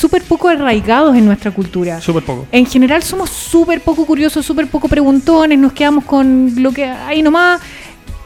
[0.00, 2.00] súper poco arraigados en nuestra cultura.
[2.00, 2.46] Súper poco.
[2.50, 7.22] En general somos súper poco curiosos, súper poco preguntones, nos quedamos con lo que hay
[7.22, 7.60] nomás.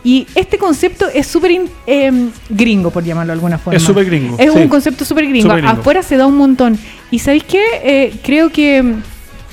[0.05, 3.77] Y este concepto es súper em, gringo, por llamarlo de alguna forma.
[3.77, 4.59] Es súper gringo, Es sí.
[4.59, 5.51] un concepto súper gringo.
[5.51, 6.79] Afuera se da un montón.
[7.11, 7.65] Y ¿sabéis qué?
[7.83, 9.03] Eh, creo que mm,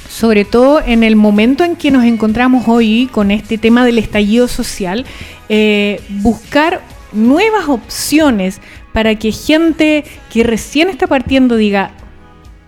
[0.10, 4.48] sobre todo en el momento en que nos encontramos hoy con este tema del estallido
[4.48, 5.06] social,
[5.50, 6.82] eh, buscar
[7.14, 8.60] nuevas opciones
[8.94, 11.92] para que gente que recién está partiendo diga,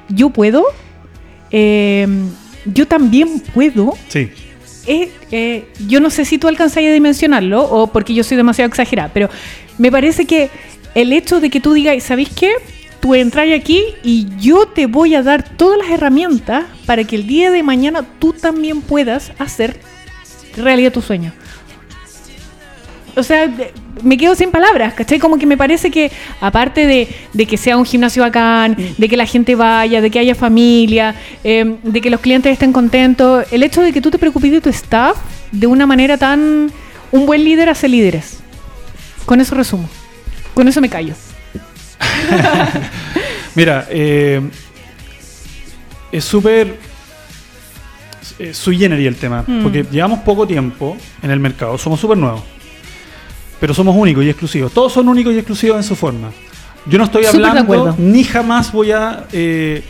[0.09, 0.65] yo puedo,
[1.51, 2.07] eh,
[2.65, 3.93] yo también puedo.
[4.09, 4.29] Sí.
[4.85, 8.67] Eh, eh, yo no sé si tú alcanzas a dimensionarlo o porque yo soy demasiado
[8.67, 9.29] exagerada, pero
[9.77, 10.49] me parece que
[10.93, 12.53] el hecho de que tú digas, ¿sabéis qué?
[12.99, 17.27] Tú entras aquí y yo te voy a dar todas las herramientas para que el
[17.27, 19.79] día de mañana tú también puedas hacer
[20.55, 21.33] realidad tu sueño.
[23.15, 23.49] O sea,
[24.01, 25.19] me quedo sin palabras, ¿cachai?
[25.19, 29.15] Como que me parece que, aparte de, de que sea un gimnasio bacán, de que
[29.15, 33.61] la gente vaya, de que haya familia, eh, de que los clientes estén contentos, el
[33.63, 35.17] hecho de que tú te preocupes de tu staff
[35.51, 36.71] de una manera tan...
[37.11, 38.39] Un buen líder hace líderes.
[39.27, 39.87] Con eso resumo.
[40.55, 41.13] Con eso me callo.
[43.55, 44.41] Mira, eh,
[46.11, 46.75] es súper.
[48.39, 49.61] eh, sui generis el tema, Mm.
[49.61, 52.41] porque llevamos poco tiempo en el mercado, somos súper nuevos,
[53.63, 54.73] pero somos únicos y exclusivos.
[54.73, 56.31] Todos son únicos y exclusivos en su forma.
[56.85, 59.81] Yo no estoy hablando ni jamás voy a eh,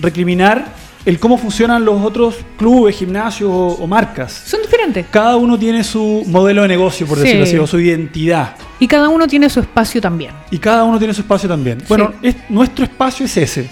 [0.00, 0.64] recriminar
[1.04, 4.32] el cómo funcionan los otros clubes, gimnasios o, o marcas.
[4.32, 5.06] Son diferentes.
[5.10, 7.24] Cada uno tiene su modelo de negocio, por Sí.
[7.24, 8.54] decirlo así, o su identidad.
[8.78, 10.30] Y cada uno tiene su espacio también.
[10.52, 11.82] Y cada uno tiene su espacio también.
[11.88, 13.68] Bueno, es- nuestro espacio es ese,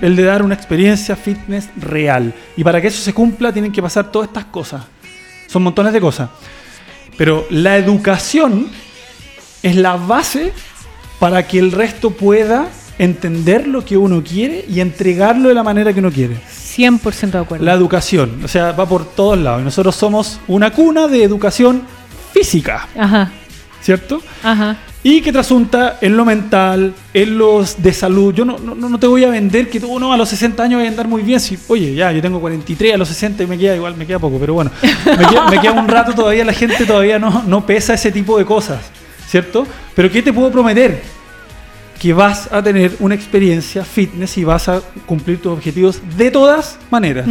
[0.00, 2.34] el de dar una experiencia fitness real.
[2.56, 4.82] Y para que eso se cumpla tienen que pasar todas estas cosas.
[5.46, 6.28] Son montones de cosas.
[7.16, 8.66] Pero la educación
[9.66, 10.52] es la base
[11.18, 15.92] para que el resto pueda entender lo que uno quiere y entregarlo de la manera
[15.92, 16.36] que uno quiere.
[16.36, 17.64] 100% de acuerdo.
[17.64, 19.62] La educación, o sea, va por todos lados.
[19.62, 21.82] Nosotros somos una cuna de educación
[22.32, 23.30] física, Ajá,
[23.82, 24.22] ¿cierto?
[24.42, 24.76] ajá.
[25.02, 28.34] Y que trasunta en lo mental, en los de salud.
[28.34, 30.78] Yo no, no, no te voy a vender que tú no, a los 60 años
[30.78, 31.38] voy a andar muy bien.
[31.38, 34.18] Si, oye, ya, yo tengo 43, a los 60 y me queda igual, me queda
[34.18, 37.64] poco, pero bueno, me queda, me queda un rato todavía, la gente todavía no, no
[37.64, 38.80] pesa ese tipo de cosas,
[39.36, 39.66] ¿cierto?
[39.94, 41.02] Pero ¿qué te puedo prometer?
[42.00, 46.78] Que vas a tener una experiencia fitness y vas a cumplir tus objetivos de todas
[46.90, 47.28] maneras.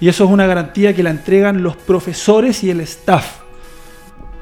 [0.00, 3.38] Y eso es una garantía que la entregan los profesores y el staff.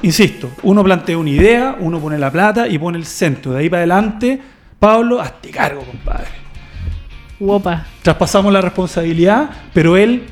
[0.03, 3.53] Insisto, uno plantea una idea, uno pone la plata y pone el centro.
[3.53, 4.39] De ahí para adelante,
[4.79, 6.29] Pablo, hazte cargo, compadre.
[7.41, 7.87] Guapa.
[8.03, 10.25] Traspasamos la responsabilidad, pero él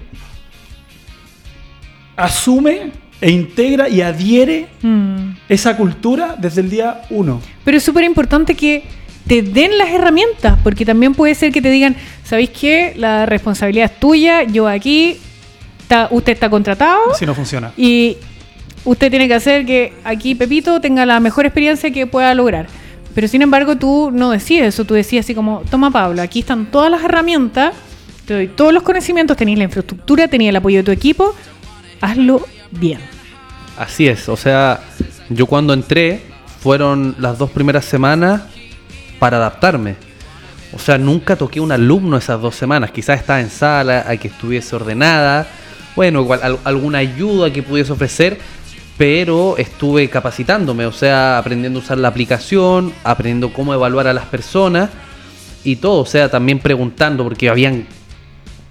[2.16, 5.32] asume e integra y adhiere Mm.
[5.48, 7.40] esa cultura desde el día uno.
[7.64, 8.82] Pero es súper importante que
[9.26, 12.94] te den las herramientas, porque también puede ser que te digan, ¿sabéis qué?
[12.96, 15.18] La responsabilidad es tuya, yo aquí,
[15.82, 17.72] está- usted está contratado Así no funciona.
[17.76, 18.16] y
[18.84, 22.66] usted tiene que hacer que aquí Pepito tenga la mejor experiencia que pueda lograr.
[23.14, 26.66] Pero sin embargo tú no decides eso, tú decías así como, toma Pablo, aquí están
[26.70, 27.74] todas las herramientas,
[28.24, 31.34] te doy todos los conocimientos, tenéis la infraestructura, tenéis el apoyo de tu equipo,
[32.00, 33.00] hazlo bien.
[33.78, 34.80] Así es, o sea,
[35.28, 36.22] yo cuando entré
[36.60, 38.42] fueron las dos primeras semanas
[39.18, 39.96] para adaptarme.
[40.72, 42.90] O sea, nunca toqué un alumno esas dos semanas.
[42.90, 45.46] Quizás estaba en sala, a que estuviese ordenada.
[45.96, 48.38] Bueno, igual al- alguna ayuda que pudiese ofrecer,
[48.96, 54.26] pero estuve capacitándome, o sea, aprendiendo a usar la aplicación, aprendiendo cómo evaluar a las
[54.26, 54.90] personas
[55.64, 56.02] y todo.
[56.02, 57.86] O sea, también preguntando, porque habían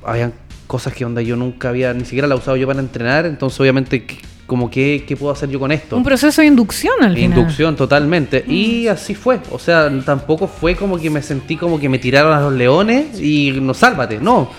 [0.05, 0.33] habían
[0.69, 4.03] cosas que onda yo nunca había ni siquiera la usado yo para entrenar entonces obviamente
[4.05, 7.37] ¿qué- como que qué puedo hacer yo con esto Un proceso de inducción al final.
[7.39, 8.43] inducción totalmente.
[8.47, 12.33] Y así fue o sea tampoco fue como que me sentí como que me tiraron
[12.33, 14.49] a los leones y no sálvate no.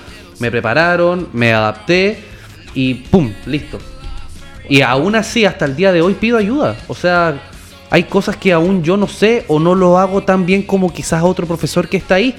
[0.41, 2.19] Me prepararon me adapté
[2.75, 3.79] y pum listo.
[4.69, 6.77] Y aún así hasta el día de hoy pido ayuda.
[6.89, 7.41] O sea
[7.91, 11.23] hay cosas que aún yo no sé o no lo hago tan bien como quizás
[11.25, 12.35] otro profesor que está ahí.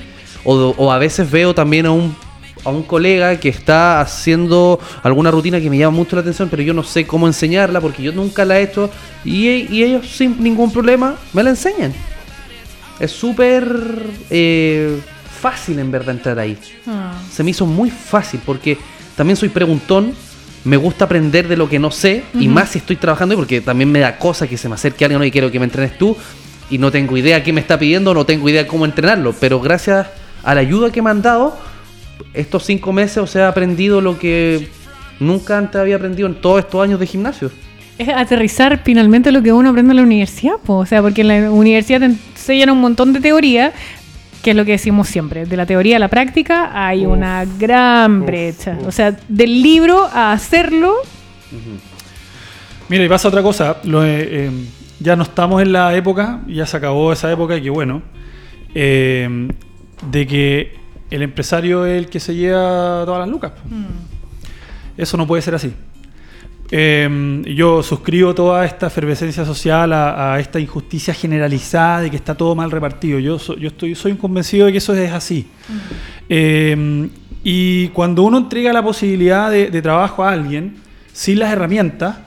[0.45, 2.15] O, o a veces veo también a un
[2.63, 6.61] a un colega que está haciendo alguna rutina que me llama mucho la atención, pero
[6.61, 8.89] yo no sé cómo enseñarla porque yo nunca la he hecho
[9.25, 11.93] y, y ellos sin ningún problema me la enseñan.
[12.99, 14.99] Es súper eh,
[15.39, 16.57] fácil en verdad entrar ahí.
[16.85, 17.13] Ah.
[17.31, 18.77] Se me hizo muy fácil porque
[19.15, 20.13] también soy preguntón,
[20.63, 23.91] me gusta aprender de lo que no sé y más si estoy trabajando porque también
[23.91, 26.15] me da cosa que se me acerque alguien y quiero que me entrenes tú
[26.69, 30.07] y no tengo idea qué me está pidiendo, no tengo idea cómo entrenarlo, pero gracias
[30.43, 31.57] a la ayuda que me han dado,
[32.33, 34.67] estos cinco meses, o sea, he aprendido lo que
[35.19, 37.51] nunca antes había aprendido en todos estos años de gimnasio.
[37.97, 40.77] Es aterrizar finalmente lo que uno aprende en la universidad, po.
[40.77, 43.73] o sea, porque en la universidad te enseñan un montón de teoría,
[44.41, 47.13] que es lo que decimos siempre, de la teoría a la práctica hay Uf.
[47.13, 48.77] una gran brecha.
[48.81, 48.87] uf.
[48.87, 50.95] O sea, del libro a hacerlo,
[52.91, 53.77] Mira, y pasa otra cosa.
[53.83, 54.51] Lo, eh, eh,
[54.99, 58.01] ya no estamos en la época, ya se acabó esa época y que bueno,
[58.75, 59.47] eh,
[60.11, 60.75] de que
[61.11, 63.51] el empresario es el que se lleva todas las lucas.
[64.97, 65.71] Eso no puede ser así.
[66.73, 72.33] Eh, yo suscribo toda esta efervescencia social a, a esta injusticia generalizada de que está
[72.35, 73.19] todo mal repartido.
[73.19, 75.47] Yo, so- yo estoy, soy un convencido de que eso es así.
[76.29, 77.09] Eh,
[77.43, 80.75] y cuando uno entrega la posibilidad de, de trabajo a alguien
[81.11, 82.17] sin las herramientas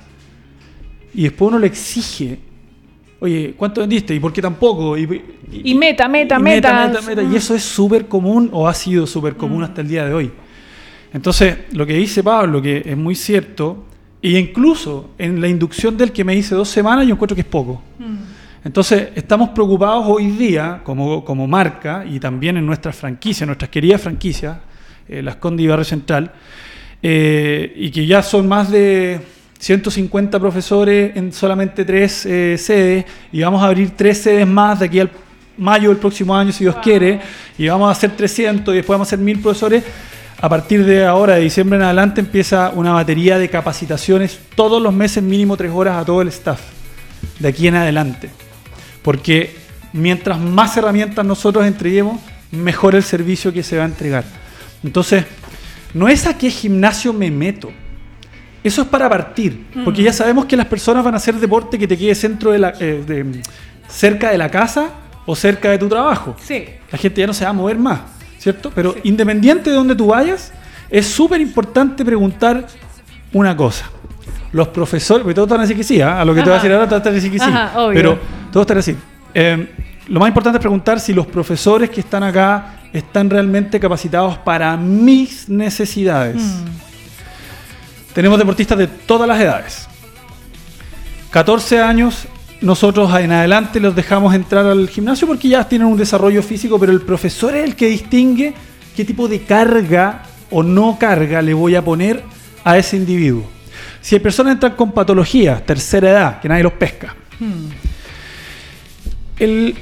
[1.14, 2.40] y después uno le exige,
[3.20, 4.14] oye, ¿cuánto vendiste?
[4.14, 4.96] ¿Y por qué tampoco?
[4.96, 5.02] Y,
[5.52, 6.86] y- Y meta, meta, y meta.
[6.88, 7.22] meta, meta.
[7.22, 10.30] Y eso es súper común o ha sido súper común hasta el día de hoy.
[11.12, 13.84] Entonces, lo que dice Pablo, que es muy cierto,
[14.20, 17.46] e incluso en la inducción del que me hice dos semanas, yo encuentro que es
[17.46, 17.82] poco.
[18.64, 24.00] Entonces, estamos preocupados hoy día, como, como marca, y también en nuestras franquicias, nuestras queridas
[24.00, 24.56] franquicias,
[25.06, 26.32] eh, Las Conde y Barrio Central,
[27.02, 29.20] eh, y que ya son más de
[29.58, 34.86] 150 profesores en solamente tres eh, sedes, y vamos a abrir tres sedes más de
[34.86, 35.10] aquí al
[35.56, 37.20] mayo del próximo año, si Dios quiere,
[37.56, 39.84] y vamos a hacer 300 y después vamos a hacer 1000 profesores.
[40.40, 44.92] a partir de ahora, de diciembre en adelante, empieza una batería de capacitaciones todos los
[44.92, 46.60] meses, mínimo tres horas a todo el staff,
[47.38, 48.28] de aquí en adelante.
[49.02, 49.56] Porque
[49.92, 54.24] mientras más herramientas nosotros entreguemos, mejor el servicio que se va a entregar.
[54.82, 55.24] Entonces,
[55.94, 57.72] no es a qué gimnasio me meto.
[58.64, 61.86] Eso es para partir, porque ya sabemos que las personas van a hacer deporte que
[61.86, 63.42] te quede centro de la, eh, de-
[63.88, 64.88] cerca de la casa
[65.26, 66.34] o cerca de tu trabajo.
[66.42, 66.64] Sí.
[66.90, 68.00] La gente ya no se va a mover más,
[68.38, 68.72] ¿cierto?
[68.74, 70.50] Pero independiente de donde tú vayas,
[70.90, 72.66] es súper importante preguntar
[73.34, 73.90] una cosa.
[74.52, 76.20] Los profesores, porque todos te van a decir que sí, ¿ah?
[76.20, 77.44] a lo que te voy a decir ahora, todos van a decir que sí.
[77.46, 77.94] Ajá, obvio.
[77.94, 78.18] Pero
[78.50, 78.96] todos van a decir.
[79.34, 79.68] eh,
[80.08, 84.76] lo más importante es preguntar si los profesores que están acá están realmente capacitados para
[84.76, 86.36] mis necesidades.
[86.42, 86.64] Mm.
[88.14, 89.88] Tenemos deportistas de todas las edades.
[91.30, 92.26] 14 años,
[92.60, 96.92] nosotros en adelante los dejamos entrar al gimnasio porque ya tienen un desarrollo físico, pero
[96.92, 98.54] el profesor es el que distingue
[98.94, 102.22] qué tipo de carga o no carga le voy a poner
[102.62, 103.44] a ese individuo.
[104.00, 107.16] Si hay personas que entran con patologías, tercera edad, que nadie los pesca,
[109.38, 109.74] el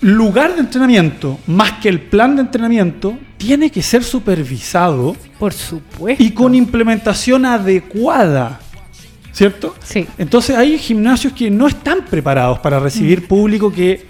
[0.00, 6.22] lugar de entrenamiento, más que el plan de entrenamiento, tiene que ser supervisado Por supuesto.
[6.22, 8.60] y con implementación adecuada.
[9.32, 9.74] ¿Cierto?
[9.84, 10.06] Sí.
[10.16, 14.06] Entonces hay gimnasios que no están preparados para recibir público que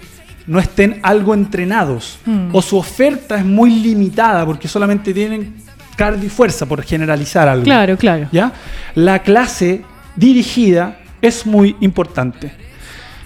[0.47, 2.19] no estén algo entrenados.
[2.25, 2.55] Mm.
[2.55, 5.55] O su oferta es muy limitada porque solamente tienen
[5.97, 7.65] cardio y fuerza, por generalizar algo.
[7.65, 8.29] Claro, claro.
[8.31, 8.53] ¿ya?
[8.95, 9.81] La clase
[10.15, 12.51] dirigida es muy importante.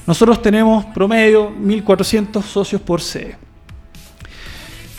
[0.08, 3.38] Nosotros tenemos promedio 1.400 socios por sede.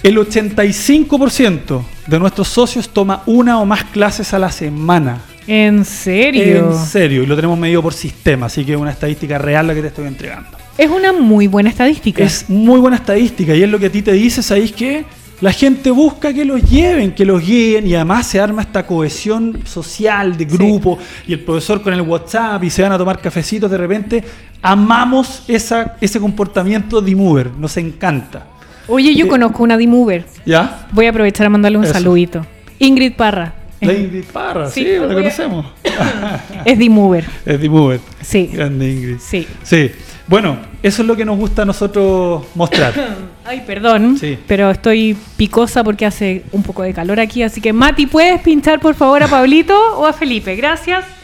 [0.02, 5.20] El 85% de nuestros socios toma una o más clases a la semana.
[5.46, 6.72] ¿En serio?
[6.72, 9.74] En serio, y lo tenemos medido por sistema, así que es una estadística real la
[9.74, 10.50] que te estoy entregando.
[10.78, 12.24] Es una muy buena estadística.
[12.24, 15.04] Es muy buena estadística y es lo que a ti te dice, ¿sabéis qué?
[15.42, 19.60] La gente busca que los lleven, que los guíen y además se arma esta cohesión
[19.66, 23.68] social de grupo y el profesor con el WhatsApp y se van a tomar cafecitos
[23.70, 24.24] de repente.
[24.62, 28.46] Amamos esa, ese comportamiento de mover, nos encanta.
[28.86, 30.24] Oye, yo Eh, conozco una D-Mover.
[30.46, 30.86] ¿Ya?
[30.92, 31.92] Voy a aprovechar a mandarle un Eso.
[31.94, 32.46] saludito.
[32.78, 33.52] Ingrid Parra.
[33.80, 35.66] La Ingrid Parra, sí, Sí, la conocemos.
[36.64, 37.24] Es D-Mover.
[37.44, 38.00] es de mover.
[38.20, 38.48] Sí.
[38.52, 39.16] Grande Ingrid.
[39.18, 39.46] Sí.
[39.64, 39.90] Sí.
[40.32, 42.94] Bueno, eso es lo que nos gusta a nosotros mostrar.
[43.44, 44.38] Ay, perdón, Sí.
[44.46, 47.42] pero estoy picosa porque hace un poco de calor aquí.
[47.42, 50.56] Así que, Mati, ¿puedes pinchar por favor a Pablito o a Felipe?
[50.56, 51.04] Gracias.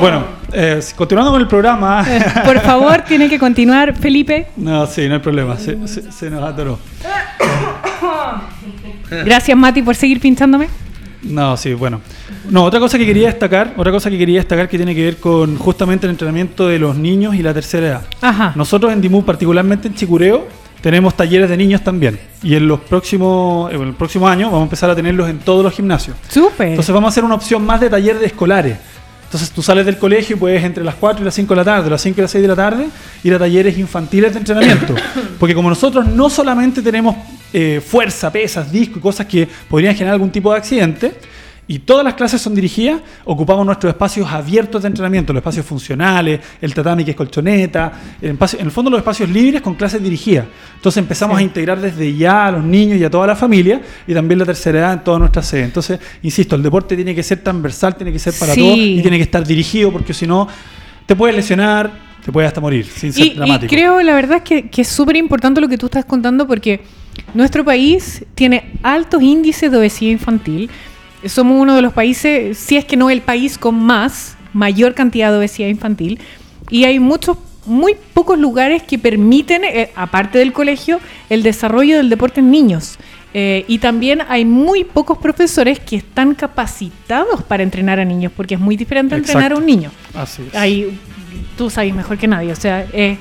[0.00, 0.22] Bueno,
[0.52, 2.04] eh, continuando con el programa.
[2.08, 4.46] Eh, Por favor, tiene que continuar, Felipe.
[4.56, 5.58] No, sí, no hay problema.
[5.58, 6.78] Se, se- se nos atoró.
[9.24, 10.68] Gracias, Mati, por seguir pinchándome.
[11.22, 12.00] No, sí, bueno.
[12.48, 15.16] No, otra cosa que quería destacar, otra cosa que quería destacar que tiene que ver
[15.18, 18.02] con justamente el entrenamiento de los niños y la tercera edad.
[18.20, 18.52] Ajá.
[18.56, 20.46] Nosotros en DIMU, particularmente en Chicureo,
[20.80, 22.18] tenemos talleres de niños también.
[22.42, 25.64] Y en los próximos, en el próximo año vamos a empezar a tenerlos en todos
[25.64, 26.16] los gimnasios.
[26.28, 26.68] Súper.
[26.68, 28.76] Entonces vamos a hacer una opción más de taller de escolares.
[29.32, 31.64] Entonces tú sales del colegio y puedes entre las 4 y las 5 de la
[31.64, 32.86] tarde, las 5 y las 6 de la tarde,
[33.24, 34.94] ir a talleres infantiles de entrenamiento.
[35.38, 37.16] Porque como nosotros no solamente tenemos
[37.50, 41.14] eh, fuerza, pesas, disco y cosas que podrían generar algún tipo de accidente,
[41.68, 46.40] y todas las clases son dirigidas, ocupamos nuestros espacios abiertos de entrenamiento, los espacios funcionales,
[46.60, 50.02] el tatami que es colchoneta, el espacio- en el fondo los espacios libres con clases
[50.02, 50.46] dirigidas.
[50.76, 51.42] Entonces empezamos Sí.
[51.44, 54.44] a integrar desde ya a los niños y a toda la familia y también la
[54.44, 55.62] tercera edad en toda nuestra sede.
[55.64, 58.60] Entonces, insisto, el deporte tiene que ser transversal, tiene que ser para Sí.
[58.60, 60.48] todos y tiene que estar dirigido porque si no
[61.06, 61.92] te puedes lesionar,
[62.24, 63.70] te puedes hasta morir, sin ser Y, y dramático.
[63.70, 66.80] creo, la verdad, es que, que es súper importante lo que tú estás contando porque
[67.34, 70.68] nuestro país tiene altos índices de obesidad infantil.
[71.26, 75.30] Somos uno de los países, si es que no el país con más, mayor cantidad
[75.30, 76.20] de obesidad infantil.
[76.70, 82.08] Y hay muchos, muy pocos lugares que permiten, eh, aparte del colegio, el desarrollo del
[82.08, 82.98] deporte en niños.
[83.34, 88.54] Eh, y también hay muy pocos profesores que están capacitados para entrenar a niños, porque
[88.54, 89.90] es muy diferente entrenar a un niño.
[90.14, 90.54] Así es.
[90.54, 90.98] Ahí
[91.56, 92.52] tú sabes mejor que nadie.
[92.52, 93.16] O sea, eh,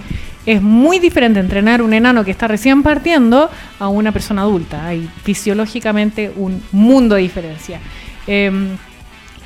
[0.45, 4.85] es muy diferente entrenar un enano que está recién partiendo a una persona adulta.
[4.87, 7.79] Hay fisiológicamente un mundo de diferencia.
[8.27, 8.51] Eh,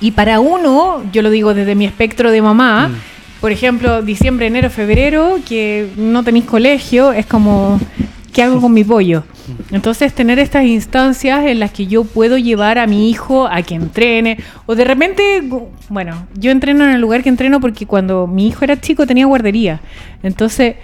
[0.01, 2.93] y para uno, yo lo digo desde mi espectro de mamá, Mm.
[3.41, 7.79] por ejemplo, diciembre, enero, febrero, que no tenéis colegio, es como,
[8.33, 9.23] ¿qué hago con mi pollo?
[9.71, 13.75] Entonces, tener estas instancias en las que yo puedo llevar a mi hijo a que
[13.75, 15.43] entrene, o de repente,
[15.89, 19.25] bueno, yo entreno en el lugar que entreno porque cuando mi hijo era chico tenía
[19.25, 19.81] guardería.
[20.23, 20.75] Entonces,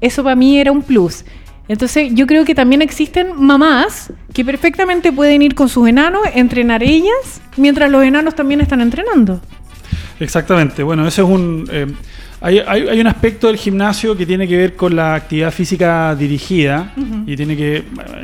[0.00, 1.24] eso para mí era un plus.
[1.68, 6.82] Entonces, yo creo que también existen mamás que perfectamente pueden ir con sus enanos, entrenar
[6.82, 9.40] ellas, mientras los enanos también están entrenando.
[10.20, 11.68] Exactamente, bueno, eso es un...
[11.70, 11.86] eh,
[12.40, 16.14] hay, hay- hay un aspecto del gimnasio que tiene que ver con la actividad física
[16.14, 16.92] dirigida
[17.26, 17.76] y tiene que...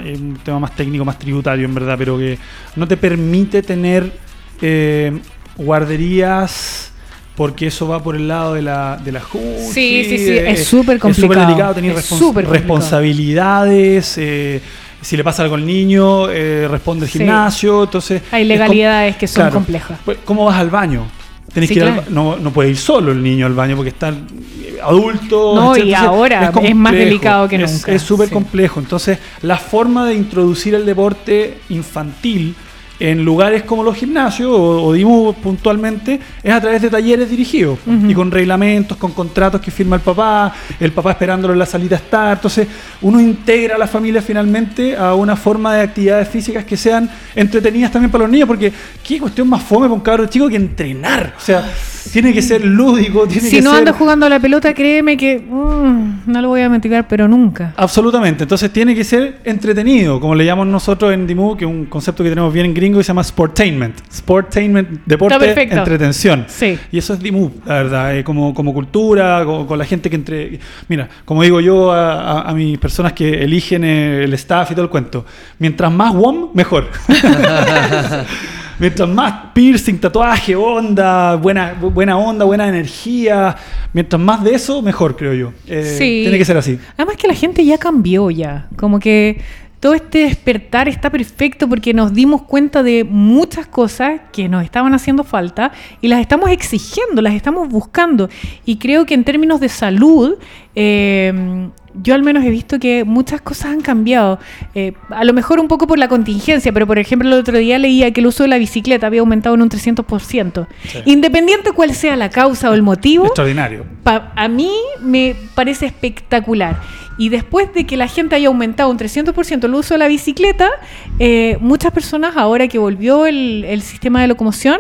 [0.07, 2.39] Es un tema más técnico, más tributario en verdad, pero que
[2.77, 4.13] no te permite tener
[4.61, 5.13] eh,
[5.57, 6.93] guarderías
[7.35, 10.51] porque eso va por el lado de la, de la JUCI, Sí, sí, sí, eh,
[10.51, 12.53] es súper Es súper complicado, delicado, tener es respons- complicado.
[12.55, 14.61] responsabilidades, eh,
[15.01, 17.19] si le pasa algo al niño, eh, responde el Sí.
[17.19, 18.23] gimnasio, entonces...
[18.31, 19.55] Hay legalidades que son Claro.
[19.55, 19.99] complejas.
[20.05, 21.07] pues, ¿Cómo vas al baño?
[21.53, 22.11] Tenés Sí, que ir al claro.
[22.11, 25.55] no, no puede ir solo el niño al baño porque está eh, adulto.
[25.55, 28.35] No, y ahora es más delicado que nunca, Es súper sí.
[28.35, 28.81] complejo.
[28.81, 32.55] Entonces, la forma de introducir el deporte infantil
[33.01, 37.79] en lugares como los gimnasios o, o DIMU puntualmente es a través de talleres dirigidos
[37.87, 38.11] Ujú.
[38.11, 41.97] y con reglamentos, con contratos que firma el papá, el papá esperándolo en la salita
[41.97, 42.33] está.
[42.33, 42.69] Entonces,
[43.01, 47.91] uno integra a la familia finalmente a una forma de actividades físicas que sean entretenidas
[47.91, 48.73] también para los niños, porque
[49.03, 51.35] qué cuestión más fome para un cabro chico que entrenar.
[51.37, 51.65] O sea,
[52.13, 53.81] tiene que ser lúdico, tiene Si que no ser.
[53.81, 57.73] ando jugando a la pelota, créeme que mm, no lo voy a mitigar, pero nunca.
[57.77, 61.87] Absolutamente, entonces tiene que ser entretenido, como le llamamos nosotros en DIMU, que es un
[61.87, 63.97] concepto que tenemos bien en gringo y se llama sportainment.
[64.13, 66.45] Sportainment, deporte, entretención.
[66.49, 66.79] Sí.
[66.91, 70.17] Y eso es DIMU, la verdad, eh, como, como cultura, como- con la gente que
[70.17, 70.59] entre...
[70.89, 74.85] Mira, como digo yo a, a- a mis personas que eligen el staff y todo
[74.85, 75.25] el cuento,
[75.59, 76.89] mientras más WOM, mejor.
[78.79, 83.55] mientras más piercing, tatuaje, onda, buena, bu- buena onda, buena energía,
[83.93, 85.53] mientras más de eso, mejor, creo yo.
[85.69, 86.21] Eh, Sí.
[86.23, 86.79] Tiene que ser así.
[86.97, 88.67] Además que la gente ya cambió ya.
[88.77, 89.41] Como que
[89.83, 94.95] todo este despertar está perfecto porque nos dimos cuenta de muchas cosas que nos estaban
[94.95, 98.29] haciendo falta y las estamos exigiendo, las estamos buscando.
[98.65, 100.37] Y creo que en términos de salud,
[100.77, 104.39] eh, yo al menos he visto que muchas cosas han cambiado.
[104.75, 107.79] Eh, a lo mejor un poco por la contingencia, pero por ejemplo el otro día
[107.79, 110.67] leía que el uso de la bicicleta había aumentado en un 300%.
[111.05, 113.85] Independiente cuál sea la causa o el motivo, Extraordinario.
[114.05, 116.81] a mí me parece espectacular.
[117.19, 120.71] Y después de que la gente haya aumentado un 300% el uso de la bicicleta,
[121.19, 124.79] eh, muchas personas, ahora que volvió el, el sistema de locomoción,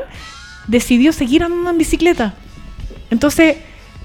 [0.67, 2.35] decidió seguir andando en bicicleta.
[3.11, 3.59] Entonces,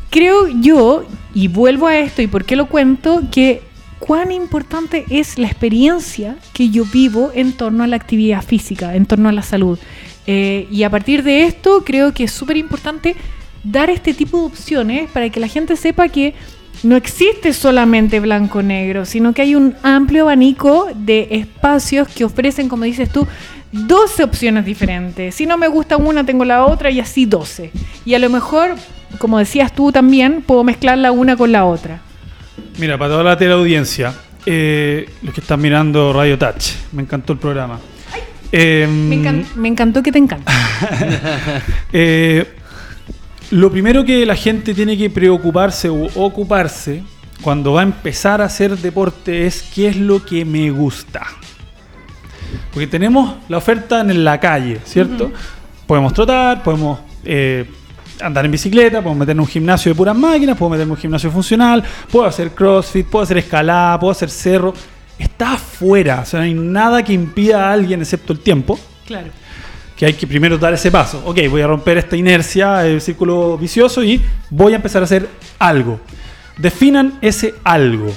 [0.09, 1.05] creo yo,
[1.37, 3.61] y vuelvo a esto, y por qué lo cuento, que
[3.99, 9.05] cuán importante es la experiencia que yo vivo en torno a la actividad física, en
[9.05, 9.77] torno a la salud.
[10.25, 13.15] Eh, y a partir de esto, creo que es súper importante
[13.63, 16.33] dar este tipo de opciones para que la gente sepa que
[16.81, 22.85] no existe solamente blanco-negro, sino que hay un amplio abanico de espacios que ofrecen, como
[22.85, 23.27] dices tú,
[23.73, 25.35] 12 opciones diferentes.
[25.35, 27.69] Si no me gusta una, tengo la otra y así 12.
[28.05, 28.75] Y a lo mejor,
[29.19, 32.01] como decías tú también, puedo mezclar la una con la otra.
[32.77, 34.13] Mira, para toda la teleaudiencia,
[34.45, 37.79] eh, los que están mirando Radio Touch, me encantó el programa.
[38.51, 40.51] Eh, Me, encan- me encantó que te encanta.
[41.93, 42.45] eh,
[43.51, 47.03] lo primero que la gente tiene que preocuparse o ocuparse
[47.41, 51.23] cuando va a empezar a hacer deporte es qué es lo que me gusta.
[52.71, 55.31] Porque tenemos la oferta en la calle, ¿cierto?
[55.85, 57.65] Podemos trotar, podemos eh,
[58.21, 61.01] andar en bicicleta, podemos meternos en un gimnasio de puras máquinas, puedo meterme en un
[61.01, 64.73] gimnasio funcional, puedo hacer crossfit, puedo hacer escalada, puedo hacer cerro.
[65.17, 69.29] Está afuera, o sea, no hay nada que impida a alguien excepto el tiempo Claro.
[69.95, 71.23] que hay que primero dar ese paso.
[71.25, 75.27] Ok, voy a romper esta inercia, el círculo vicioso y voy a empezar a hacer
[75.57, 75.99] algo.
[76.57, 78.13] Definan ese algo.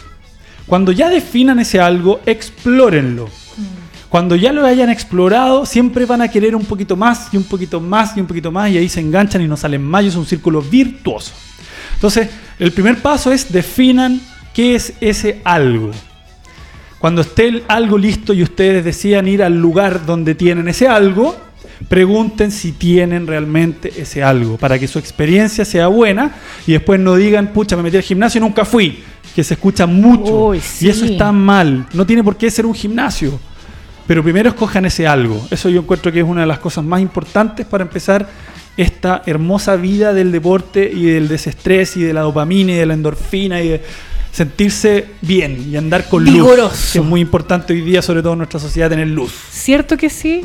[0.67, 3.29] Cuando ya definan ese algo, explórenlo.
[4.11, 7.81] Cuando ya lo hayan explorado, siempre van a querer un poquito más y un poquito
[7.81, 10.17] más y un poquito más y ahí se enganchan y no salen más y es
[10.17, 11.33] un círculo virtuoso.
[11.95, 14.21] Entonces, el primer paso es definan
[14.53, 15.93] qué es ese algo.
[16.99, 21.37] Cuando esté el algo listo y ustedes decidan ir al lugar donde tienen ese algo,
[21.89, 26.35] pregunten si tienen realmente ese algo, para que su experiencia sea buena
[26.67, 29.05] y después no digan, pucha, me metí al gimnasio y nunca fui,
[29.37, 30.49] que se escucha mucho.
[30.49, 30.89] Uy, Y sí.
[30.89, 33.39] eso está mal, no tiene por qué ser un gimnasio.
[34.11, 35.41] Pero primero escojan ese algo.
[35.53, 38.29] Eso yo encuentro que es una de las cosas más importantes para empezar
[38.77, 42.95] esta hermosa vida del deporte y del desestrés y de la dopamina y de la
[42.95, 43.85] endorfina y de
[44.33, 46.63] sentirse bien y andar con Vigoroso.
[46.71, 46.93] luz.
[46.93, 49.31] Que es muy importante hoy día, sobre todo en nuestra sociedad, tener luz.
[49.53, 50.45] ¿Cierto que sí?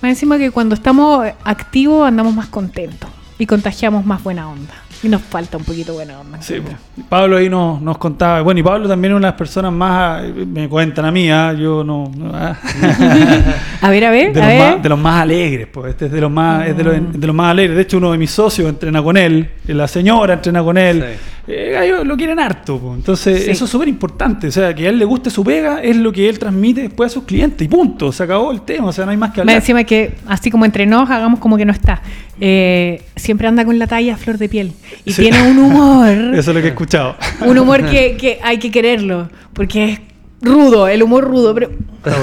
[0.00, 4.84] Más encima que cuando estamos activos andamos más contentos y contagiamos más buena onda.
[5.02, 6.42] Y nos falta un poquito buena onda.
[6.42, 6.70] Sí, po.
[7.08, 10.22] Pablo ahí nos, nos contaba, bueno, y Pablo también es una de las personas más,
[10.24, 12.54] eh, me cuentan a mí, ah, yo no, no, ah.
[13.80, 14.72] A ver, a ver, de, a los ver.
[14.74, 17.26] más, de los más alegres, pues este es de los más, es de los, de
[17.26, 17.76] los más alegres.
[17.76, 21.16] De hecho, uno de mis socios entrena con él, la señora entrena con él,
[21.46, 22.78] eh, lo quieren harto.
[22.78, 22.94] po.
[22.94, 23.50] Entonces, Sí.
[23.50, 24.48] eso es súper importante.
[24.48, 27.10] O sea, que a él le guste su pega es lo que él transmite después
[27.10, 27.64] a sus clientes.
[27.64, 28.12] Y punto.
[28.12, 28.88] Se acabó el tema.
[28.88, 29.56] O sea, no hay más que Me hablar.
[29.56, 32.02] encima que, así como entre nos, hagamos como que no está.
[32.40, 34.72] Eh, siempre anda con la talla a flor de piel.
[35.04, 35.22] Y Sí.
[35.22, 36.08] tiene un humor.
[36.34, 37.16] Eso es lo que he escuchado.
[37.46, 39.28] un humor que, que hay que quererlo.
[39.52, 40.00] Porque es
[40.42, 41.54] rudo, el humor rudo.
[41.54, 41.70] Pero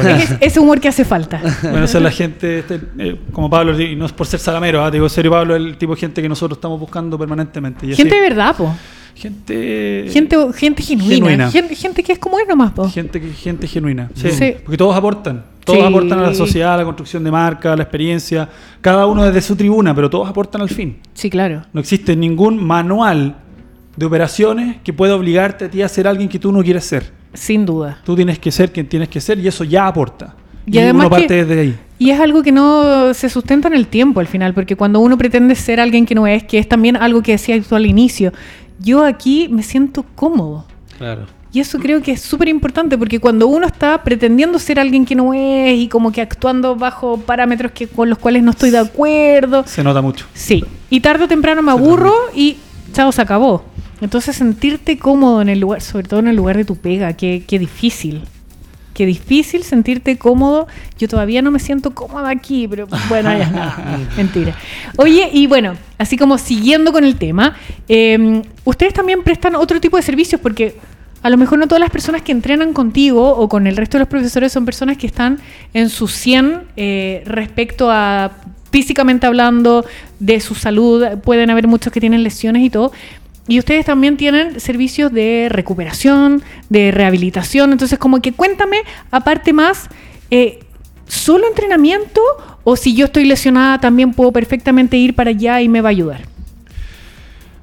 [0.07, 1.39] es ese humor que hace falta.
[1.61, 4.83] Bueno, esa es la gente, este, eh, como Pablo, y no es por ser salamero,
[4.85, 7.85] te digo serio, Pablo, es el tipo de gente que nosotros estamos buscando permanentemente.
[7.85, 8.75] Y así- Gente de verdad, po.
[9.17, 10.07] Gente.
[10.11, 11.13] Gente, gente genuina.
[11.15, 11.51] genuina.
[11.51, 12.87] Gente, gente que es como es nomás, po.
[12.89, 14.09] Gente, gente genuina.
[14.15, 14.29] Sí.
[14.31, 14.53] Sí.
[14.63, 15.43] Porque todos aportan.
[15.65, 15.85] Todos Sí.
[15.85, 18.47] aportan a la sociedad, a la construcción de marca, a la experiencia.
[18.79, 20.97] Cada uno desde su tribuna, pero todos aportan al fin.
[21.13, 21.63] Sí, claro.
[21.73, 23.35] No existe ningún manual
[23.95, 27.11] de operaciones que pueda obligarte a ti a ser alguien que tú no quieres ser.
[27.33, 27.99] Sin duda.
[28.05, 30.35] Tú tienes que ser quien tienes que ser y eso ya aporta.
[30.65, 31.75] Y Y, además uno parte que- desde ahí.
[31.99, 35.17] Y es algo que no se sustenta en el tiempo al final, porque cuando uno
[35.17, 38.31] pretende ser alguien que no es, que es también algo que decía tú al inicio,
[38.79, 40.65] yo aquí me siento cómodo.
[40.97, 41.25] Claro.
[41.53, 45.15] Y eso creo que es súper importante, porque cuando uno está pretendiendo ser alguien que
[45.15, 48.77] no es y como que actuando bajo parámetros que, con los cuales no estoy de
[48.79, 50.25] acuerdo, Se nota mucho.
[50.33, 50.63] sí.
[50.89, 52.57] Y tarde o temprano me aburro y
[52.93, 53.63] chao, se acabó.
[54.01, 57.43] Entonces sentirte cómodo en el lugar, sobre todo en el lugar de tu pega, qué,
[57.47, 58.21] qué difícil.
[58.97, 60.65] Qué difícil sentirte cómodo.
[60.97, 63.99] Yo todavía no me siento cómoda aquí, pero bueno, ya nada.
[64.17, 64.55] Mentira.
[64.95, 67.55] Oye, y bueno, así como siguiendo con el tema,
[67.87, 70.77] eh, ustedes también prestan otro tipo de servicios porque
[71.21, 73.99] a lo mejor no todas las personas que entrenan contigo o con el resto de
[73.99, 75.37] los profesores son personas que están
[75.75, 78.31] en su 100 eh, respecto a
[78.71, 79.85] físicamente hablando
[80.17, 81.05] de su salud.
[81.23, 82.91] Pueden haber muchos que tienen lesiones y todo.
[83.47, 87.71] Y ustedes también tienen servicios de recuperación, de rehabilitación.
[87.71, 88.77] Entonces, como que cuéntame,
[89.09, 89.87] aparte más,
[90.29, 90.59] eh,
[91.07, 92.21] ¿solo entrenamiento?
[92.63, 95.91] O si yo estoy lesionada, también puedo perfectamente ir para allá y me va a
[95.91, 96.21] ayudar.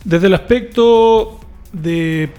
[0.04, 1.40] Desde el aspecto
[1.72, 2.30] de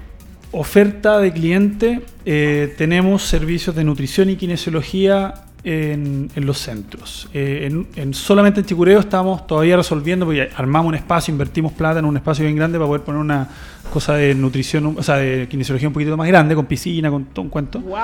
[0.51, 7.28] oferta de cliente, eh, tenemos servicios de nutrición y kinesiología en, en los centros.
[7.34, 11.99] Eh, en, en- solamente en Chicureo estamos todavía resolviendo, porque armamos un espacio, invertimos plata
[11.99, 13.49] en un espacio bien grande para poder poner una
[13.91, 17.41] cosa de nutrición, o sea, de kinesiología un poquito más grande, con piscina, con todo
[17.43, 17.80] un cuento.
[17.80, 17.97] ¡Wow!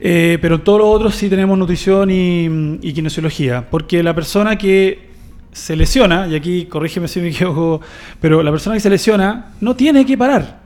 [0.00, 3.68] Eh, pero en todos los otros sí tenemos nutrición y, y kinesiología.
[3.70, 5.10] Porque la persona que
[5.52, 7.80] se lesiona, y aquí corrígeme si me equivoco,
[8.20, 10.61] pero la persona que se lesiona no tiene que parar.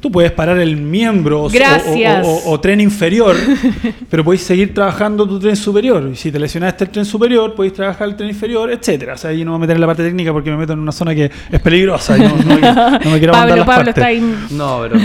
[0.00, 2.26] Tú puedes parar el miembro o- o- Gracias.
[2.26, 3.36] O, o- o tren inferior,
[4.10, 6.08] pero podéis seguir trabajando tu tren superior.
[6.12, 9.14] Y si te lesionaste el tren superior, podéis trabajar el tren inferior, etcétera.
[9.14, 10.72] O sea, ahí no me voy a meter en la parte técnica porque me meto
[10.72, 13.66] en una zona que es peligrosa y no, no- no me quiero Pablo, las Pablo
[13.66, 13.88] partes.
[13.96, 14.34] está ahí.
[14.50, 15.00] No, pero.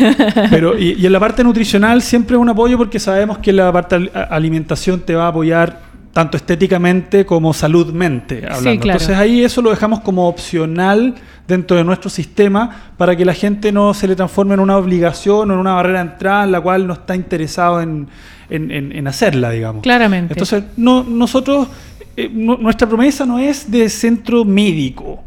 [0.50, 3.72] Pero, y, y en la parte nutricional siempre es un apoyo porque sabemos que la
[3.74, 5.82] parte alimentación te va a apoyar
[6.16, 8.80] tanto estéticamente como saludmente hablando.
[8.82, 9.00] claro.
[9.02, 11.14] Entonces ahí eso lo dejamos como opcional
[11.46, 15.52] dentro de nuestro sistema para que la gente no se le transforme en una obligación
[15.52, 18.08] o en una barrera de entrada en la cual no está interesado en,
[18.50, 19.84] en- en- en hacerla, digamos.
[19.84, 20.34] Claramente.
[20.36, 21.68] Entonces, no, nosotros,
[22.16, 25.22] eh, nu- nuestra promesa no es de centro médico.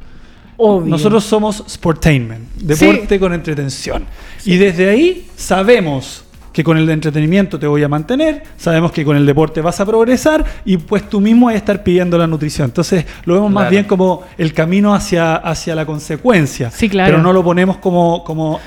[0.56, 0.90] Obvio.
[0.90, 4.06] Nosotros somos Sportainment, deporte con entretención.
[4.46, 6.24] Y desde ahí sabemos
[6.58, 9.86] que con el entretenimiento te voy a mantener, sabemos que con el deporte vas a
[9.86, 12.64] progresar y pues tú mismo vas a estar pidiendo la nutrición.
[12.64, 16.72] Entonces lo vemos más bien como el camino hacia, hacia la consecuencia.
[16.72, 17.12] Sí, claro.
[17.12, 18.58] Pero no lo ponemos como, como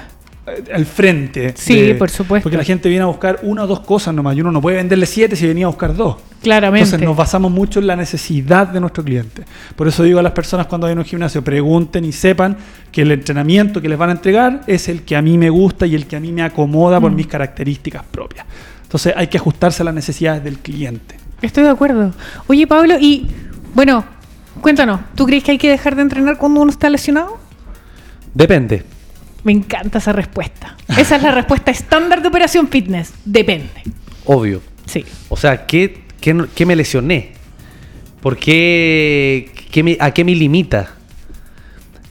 [0.47, 1.53] eh, al frente.
[1.57, 2.43] Sí, por supuesto.
[2.43, 4.77] Porque la gente viene a buscar una o dos cosas nomás y uno no puede
[4.77, 6.15] venderle siete si venía a buscar dos.
[6.41, 6.85] Claramente.
[6.85, 9.43] Entonces nos basamos mucho en la necesidad de nuestro cliente.
[9.75, 12.57] Por eso digo a las personas cuando vayan a un gimnasio, pregunten y sepan
[12.91, 15.85] que el entrenamiento que les van a entregar es el que a mí me gusta
[15.85, 17.15] y el que a mí me acomoda por Mm.
[17.15, 18.45] mis características propias.
[18.83, 21.15] Entonces hay que ajustarse a las necesidades del cliente.
[21.41, 22.11] Estoy de acuerdo.
[22.47, 23.27] Oye, Pablo, y
[23.73, 24.03] bueno,
[24.61, 27.37] cuéntanos, ¿tú crees que hay que dejar de entrenar cuando uno está lesionado?
[28.33, 28.83] Depende.
[29.43, 30.75] Me encanta esa respuesta.
[30.97, 33.13] Esa es la respuesta estándar de Operación Fitness.
[33.25, 33.69] Depende.
[34.25, 34.61] Obvio.
[34.85, 35.05] Sí.
[35.29, 37.31] O sea, ¿qué, qué, me lesioné?
[38.21, 40.95] ¿Por qué, qué me- ¿A qué me limita?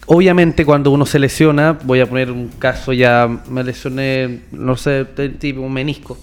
[0.07, 5.05] Obviamente cuando uno se lesiona, voy a poner un caso ya, me lesioné, no sé,
[5.39, 6.19] tipo un menisco.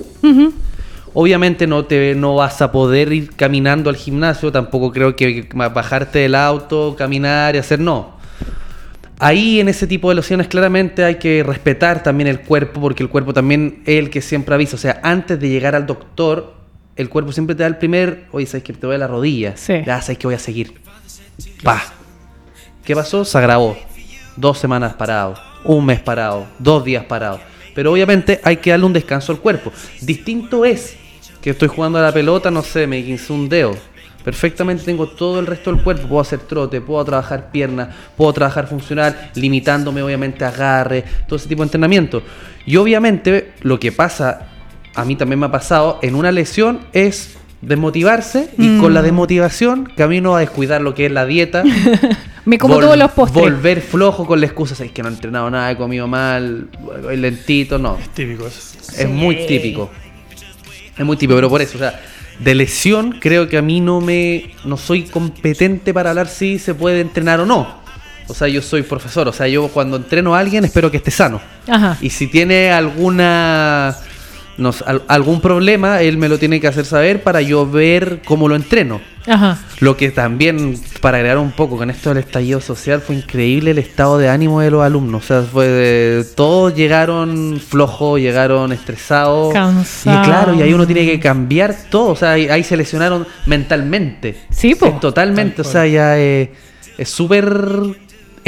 [1.14, 6.20] Obviamente no te no vas a poder ir caminando al gimnasio, tampoco creo que bajarte
[6.20, 8.18] del auto, caminar y hacer no.
[9.20, 13.10] Ahí en ese tipo de lesiones claramente hay que respetar también el cuerpo porque el
[13.10, 16.57] cuerpo también es el que siempre avisa, o sea, antes de llegar al doctor,
[16.98, 19.74] el cuerpo siempre te da el primer, oye, sabes que te duele la rodilla, Sí.
[19.86, 20.74] ya sabes que voy a seguir.
[21.64, 21.82] Pa.
[22.84, 23.24] ¿Qué pasó?
[23.26, 23.78] Se agravó.
[24.36, 27.40] Dos semanas parado, un mes parado, dos días parado.
[27.76, 29.72] Pero obviamente hay que darle un descanso al cuerpo.
[30.02, 30.96] Distinto es
[31.42, 33.76] que estoy jugando a la pelota, no sé, me quince un dedo.
[34.24, 38.68] perfectamente tengo todo el resto del cuerpo, puedo hacer trote, puedo trabajar piernas, puedo trabajar
[38.68, 42.22] funcional, limitándome obviamente a agarre, todo ese tipo de entrenamiento.
[42.66, 44.48] Y obviamente lo que pasa,
[44.98, 48.82] a mí también me ha pasado, en una lesión es desmotivarse y Mm.
[48.82, 51.64] con la desmotivación camino a descuidar lo que es la dieta.
[52.46, 53.44] Me como Vol- todos los postres.
[53.44, 56.68] Volver flojo con la excusa, es que no he entrenado nada, he comido mal,
[57.04, 57.98] voy lentito, no.
[58.14, 58.78] Típico eso.
[58.98, 59.90] Es muy típico.
[60.98, 62.00] Es muy típico, pero por eso, o sea,
[62.40, 66.74] de lesión creo que a mí no me no soy competente para hablar si se
[66.74, 67.68] puede entrenar o no.
[68.30, 71.12] O sea, yo soy profesor, o sea, yo cuando entreno a alguien espero que esté
[71.12, 71.42] sano.
[71.68, 71.98] Ajá.
[72.02, 73.96] Y si tiene alguna
[74.58, 78.22] no sé, al- algún problema, él me lo tiene que hacer saber para yo ver
[78.26, 79.00] cómo lo entreno.
[79.30, 79.60] Ajá.
[79.82, 83.78] Lo que también, para agregar un poco con esto del estallido social, fue increíble el
[83.78, 85.26] estado de ánimo de los alumnos.
[85.26, 89.52] O sea, fue de- todos llegaron flojos, llegaron estresados.
[89.54, 90.24] Cansados.
[90.26, 92.12] Y claro, y ahí uno tiene que cambiar todo.
[92.12, 94.38] O sea, ahí, ahí se lesionaron mentalmente.
[94.50, 94.86] Sí, po.
[94.88, 96.52] Es totalmente, o sea, ya eh,
[96.98, 97.46] es súper...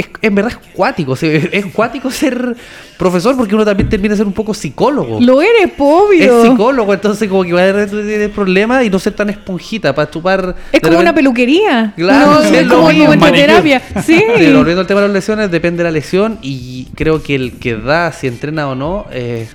[0.00, 2.56] Es, en verdad es cuático, es, es cuático ser
[2.96, 5.20] profesor porque uno también termina de ser un poco psicólogo.
[5.20, 6.42] Lo eres, obvio.
[6.42, 10.10] Es psicólogo, entonces como que va a tener problemas y no ser tan esponjita para
[10.10, 10.56] chupar.
[10.72, 11.92] Es como una peluquería.
[11.96, 13.06] Claro, No, es es lo como, mismo.
[13.08, 13.82] como terapia.
[14.02, 14.22] Sí.
[14.36, 17.58] Pero volviendo al tema de las lesiones, depende de la lesión y creo que el
[17.58, 19.48] que da si entrena o no, eh,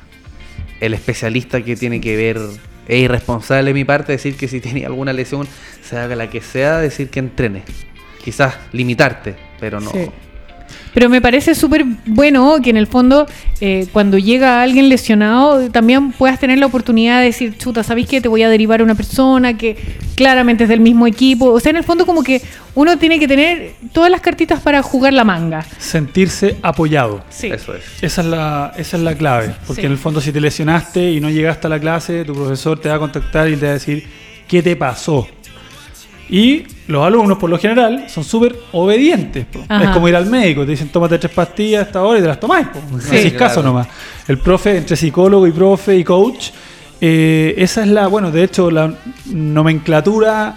[0.79, 2.37] el especialista que tiene que ver,
[2.87, 5.47] es irresponsable de mi parte decir que si tiene alguna lesión,
[5.81, 7.63] sea la que sea, decir que entrene.
[8.23, 9.91] Quizás limitarte, pero no.
[9.91, 10.09] Sí.
[10.95, 13.27] Pero me parece súper bueno que en el fondo,
[13.61, 18.21] eh, cuando llega alguien lesionado, también puedas tener la oportunidad de decir, chuta, ¿sabéis que
[18.21, 19.75] te voy a derivar a una persona que
[20.15, 21.51] claramente es del mismo equipo?
[21.51, 22.41] O sea, en el fondo como que
[22.75, 25.65] uno tiene que tener todas las cartitas para jugar la manga.
[25.77, 27.23] Sentirse apoyado.
[27.29, 27.47] Sí.
[27.47, 27.83] Eso es.
[28.01, 29.53] Esa es la, esa es la clave.
[29.67, 29.85] Porque Sí.
[29.85, 32.87] en el fondo, si te lesionaste y no llegaste a la clase, tu profesor te
[32.87, 34.07] va a contactar y te va a decir
[34.47, 35.27] qué te pasó.
[36.29, 39.45] Y los alumnos, por lo general, son súper obedientes.
[39.45, 39.63] po.
[39.67, 39.83] Ajá.
[39.85, 42.27] Es como ir al médico, te dicen tómate tres pastillas a esta hora y te
[42.27, 42.67] las tomáis.
[42.67, 42.79] po.
[42.91, 43.15] No Sí.
[43.17, 43.69] hacís caso Claro.
[43.69, 43.87] nomás.
[44.27, 46.49] El profe, entre psicólogo y profe y coach,
[47.01, 48.91] eh, esa es la, bueno, de hecho, la
[49.25, 50.55] nomenclatura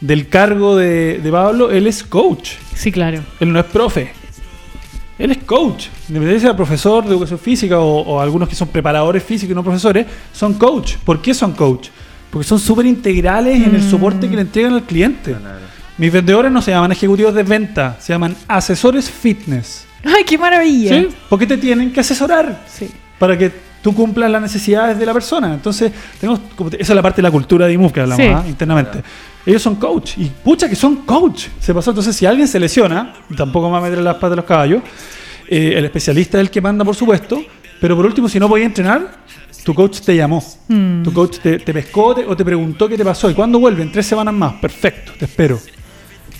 [0.00, 2.50] del cargo de, de Pablo, él es coach.
[2.74, 3.20] Sí, claro.
[3.40, 4.12] Él no es profe.
[5.18, 5.86] Él es coach.
[6.08, 9.64] Independientemente sea profesor de educación física o, o algunos que son preparadores físicos y no
[9.64, 10.94] profesores, son coach.
[11.04, 11.88] ¿Por qué son coach?
[12.30, 13.90] Porque son súper integrales en el Mm.
[13.90, 15.34] soporte que le entregan al cliente.
[15.96, 19.84] Mis vendedores no se llaman ejecutivos de venta, se llaman asesores fitness.
[20.04, 21.00] ¡Ay, qué maravilla!
[21.02, 21.08] ¿Sí?
[21.28, 22.88] Porque te tienen que asesorar Sí.
[23.18, 23.50] para que
[23.82, 25.54] tú cumplas las necesidades de la persona.
[25.54, 28.30] Entonces, tenemos, como esa es la parte de la cultura de IMUF que hablamos Sí.
[28.32, 28.44] ¿ah?
[28.46, 29.02] internamente.
[29.46, 31.46] Ellos son coach y pucha que son coach.
[31.58, 31.90] Se pasó.
[31.90, 34.82] Entonces, si alguien se lesiona, tampoco me va a meter las patas de los caballos,
[35.48, 37.42] eh, el especialista es el que manda, por supuesto.
[37.80, 39.18] Pero por último, si no podías entrenar,
[39.68, 40.42] tu coach te llamó.
[40.68, 41.02] Mm.
[41.02, 43.28] Tu coach te, te pescó te- o te preguntó qué te pasó.
[43.30, 43.92] ¿Y cuándo vuelven?
[43.92, 44.54] Tres semanas más.
[44.54, 45.58] Perfecto, te espero.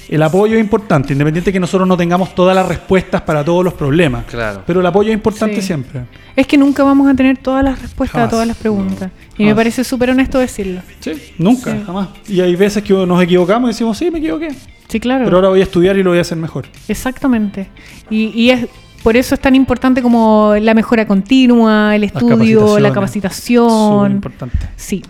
[0.09, 3.63] El apoyo es importante, independiente de que nosotros no tengamos todas las respuestas para todos
[3.63, 4.25] los problemas.
[4.25, 4.63] Claro.
[4.67, 5.67] Pero el apoyo es importante Sí.
[5.67, 6.07] siempre.
[6.35, 8.29] Es que nunca vamos a tener todas las respuestas Jamás.
[8.29, 9.11] a todas las preguntas.
[9.37, 10.81] Y me parece súper honesto decirlo.
[11.01, 11.83] Sí, nunca, Sí.
[11.85, 12.09] jamás.
[12.27, 14.49] Y hay veces que nos equivocamos y decimos, sí, me equivoqué.
[14.89, 15.25] Sí, claro.
[15.27, 16.65] Pero ahora voy a estudiar y lo voy a hacer mejor.
[16.89, 17.69] Exactamente.
[18.09, 18.67] Y, y es
[19.09, 24.13] por eso es tan importante como la mejora continua, el estudio, la capacitación.
[24.13, 24.59] importante.
[24.77, 25.03] Sí.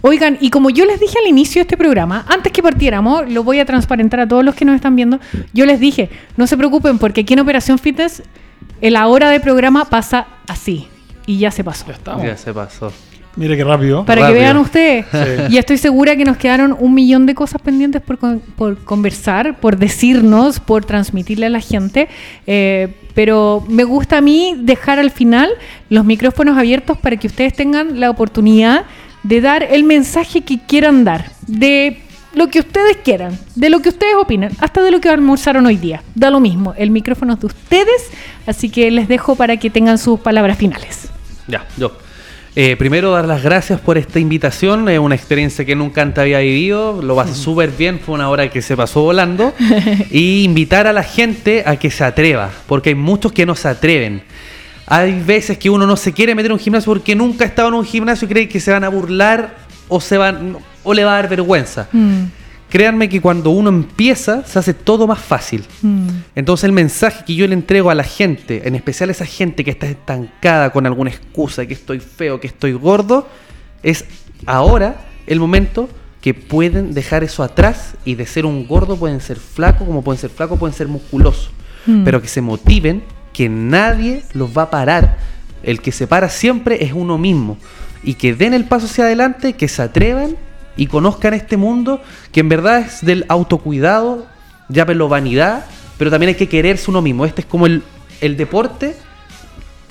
[0.00, 3.44] Oigan, y como yo les dije al inicio de este programa, antes que partiéramos, lo
[3.44, 5.20] voy a transparentar a todos los que nos están viendo,
[5.52, 8.24] yo les dije, no se preocupen porque aquí en Operación Fitness
[8.80, 10.88] la hora de programa pasa así.
[11.24, 11.86] Y ya se pasó.
[11.86, 12.24] Ya estamos.
[12.24, 12.92] Ya se pasó.
[13.36, 14.04] Mire qué rápido.
[14.04, 14.34] Para Rápido.
[14.38, 15.06] que vean ustedes.
[15.10, 15.18] Sí.
[15.54, 19.58] Y estoy segura que nos quedaron un millón de cosas pendientes por, con- por conversar,
[19.58, 22.08] por decirnos, por transmitirle a la gente.
[22.46, 25.48] Eh, pero me gusta a mí dejar al final
[25.90, 28.84] los micrófonos abiertos para que ustedes tengan la oportunidad
[29.24, 31.30] de dar el mensaje que quieran dar.
[31.46, 31.98] De
[32.34, 35.76] lo que ustedes quieran, de lo que ustedes opinan, hasta de lo que almorzaron hoy
[35.76, 36.02] día.
[36.16, 38.10] Da lo mismo, el micrófono es de ustedes,
[38.46, 41.08] así que les dejo para que tengan sus palabras finales.
[41.46, 41.92] Ya, yo.
[42.56, 46.38] Eh, primero dar las gracias por esta invitación, es una experiencia que nunca antes había
[46.38, 49.52] vivido, lo pasé súper bien, fue una hora que se pasó volando,
[50.12, 53.66] y invitar a la gente a que se atreva, porque hay muchos que no se
[53.66, 54.22] atreven.
[54.86, 57.68] Hay veces que uno no se quiere meter en un gimnasio porque nunca ha estado
[57.68, 59.56] en un gimnasio y cree que se van a burlar
[59.88, 61.88] o, se van, o le va a dar vergüenza.
[61.90, 62.24] Mm,
[62.74, 65.64] Créanme que cuando uno empieza se hace todo más fácil.
[65.80, 66.08] mm.
[66.34, 69.62] Entonces el mensaje que yo le entrego a la gente, en especial a esa gente
[69.62, 73.28] que está estancada con alguna excusa, que estoy feo, que estoy gordo,
[73.84, 74.04] es
[74.44, 74.96] ahora
[75.28, 75.88] el momento
[76.20, 80.20] que pueden dejar eso atrás y de ser un gordo pueden ser flaco, como pueden
[80.20, 81.52] ser flaco, pueden ser musculosos.
[81.86, 82.02] Mm.
[82.02, 85.18] Pero que se motiven, que nadie los va a parar.
[85.62, 87.56] El que se para siempre es uno mismo.
[88.02, 90.34] Y que den el paso hacia adelante, que se atrevan
[90.76, 92.02] y conozcan este mundo
[92.32, 94.26] que en verdad es del autocuidado,
[94.68, 95.66] llámenlo vanidad,
[95.98, 97.24] pero también hay que quererse uno mismo.
[97.26, 97.82] Este es como el,
[98.20, 98.96] el deporte,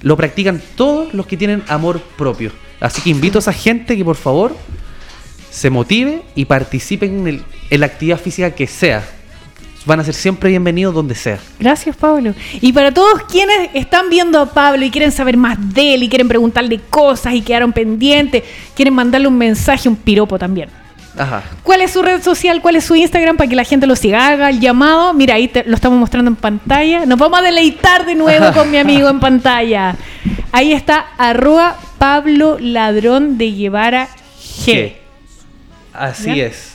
[0.01, 2.51] lo practican todos los que tienen amor propio.
[2.81, 4.55] Así que invito a esa gente que por favor
[5.49, 9.07] se motive y participen en, el- en la actividad física que sea.
[9.85, 11.39] Van a ser siempre bienvenidos donde sea.
[11.59, 12.33] Gracias, Pablo.
[12.61, 16.09] Y para todos quienes están viendo a Pablo y quieren saber más de él y
[16.09, 18.43] quieren preguntarle cosas y quedaron pendientes,
[18.75, 20.69] quieren mandarle un mensaje, un piropo también.
[21.17, 21.43] Ajá.
[21.63, 22.61] ¿Cuál es su red social?
[22.61, 24.29] ¿Cuál es su Instagram para que la gente lo siga?
[24.29, 25.13] Haga el llamado.
[25.13, 27.05] Mira, ahí te- lo estamos mostrando en pantalla.
[27.05, 29.95] Nos vamos a deleitar de nuevo con mi amigo en pantalla.
[30.53, 34.07] Ahí está, arroba Pablo Ladrón de Guevara
[34.65, 34.93] G.
[35.93, 36.45] Así ¿Ya?
[36.45, 36.72] es.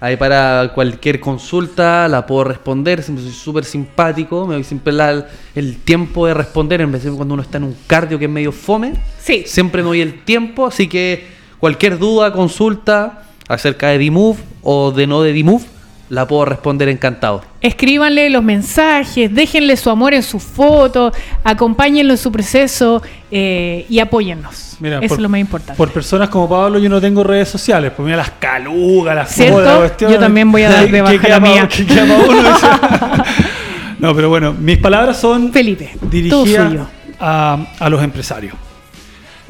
[0.00, 3.02] Ahí para cualquier consulta la puedo responder.
[3.02, 4.46] Siempre soy súper simpático.
[4.46, 5.26] Me doy siempre la-
[5.56, 6.80] el tiempo de responder.
[6.80, 8.92] En vez de cuando uno está en un cardio que es medio fome.
[9.20, 9.42] Sí.
[9.46, 10.66] Siempre me doy el tiempo.
[10.66, 11.26] Así que
[11.58, 15.64] cualquier duda, consulta acerca de D-Move o de no de D-Move,
[16.10, 17.42] la puedo responder encantado.
[17.60, 21.12] Escríbanle los mensajes, déjenle su amor en su foto,
[21.44, 24.76] acompáñenlo en su proceso eh, y apóyennos.
[24.80, 25.76] Mira, Eso por- es lo más importante.
[25.76, 27.92] Por personas como Pablo yo no tengo redes sociales.
[27.96, 29.56] Pues mira las calugas, las ¿Cierto?
[29.64, 30.10] fotos.
[30.10, 31.68] Yo también voy a dar de baja la mía.
[33.98, 36.86] no, pero bueno, mis palabras son Felipe, todo dirigidas suyo.
[37.20, 38.54] a, a los empresarios.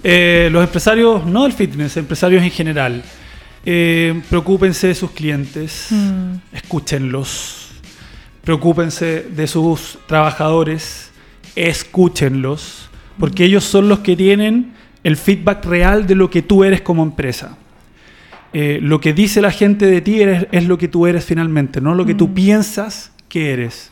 [0.03, 3.03] Eh, los empresarios, no del fitness, empresarios en general.
[3.65, 6.35] Eh, preocúpense de sus clientes, Mm.
[6.53, 7.69] escúchenlos.
[8.45, 11.11] Preocúpense de sus trabajadores,
[11.57, 12.89] escúchenlos,
[13.19, 14.73] porque ellos son los que tienen
[15.05, 17.57] el feedback real de lo que tú eres como empresa.
[18.55, 21.81] Eh, lo que dice la gente de ti eres- es lo que tú eres finalmente,
[21.83, 23.91] no lo que tú piensas que eres.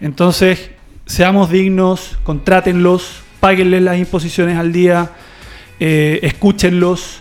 [0.00, 0.70] Entonces,
[1.04, 5.10] seamos dignos, contrátenlos, páguenles las imposiciones al día,
[5.78, 7.20] eh, escúchenlos,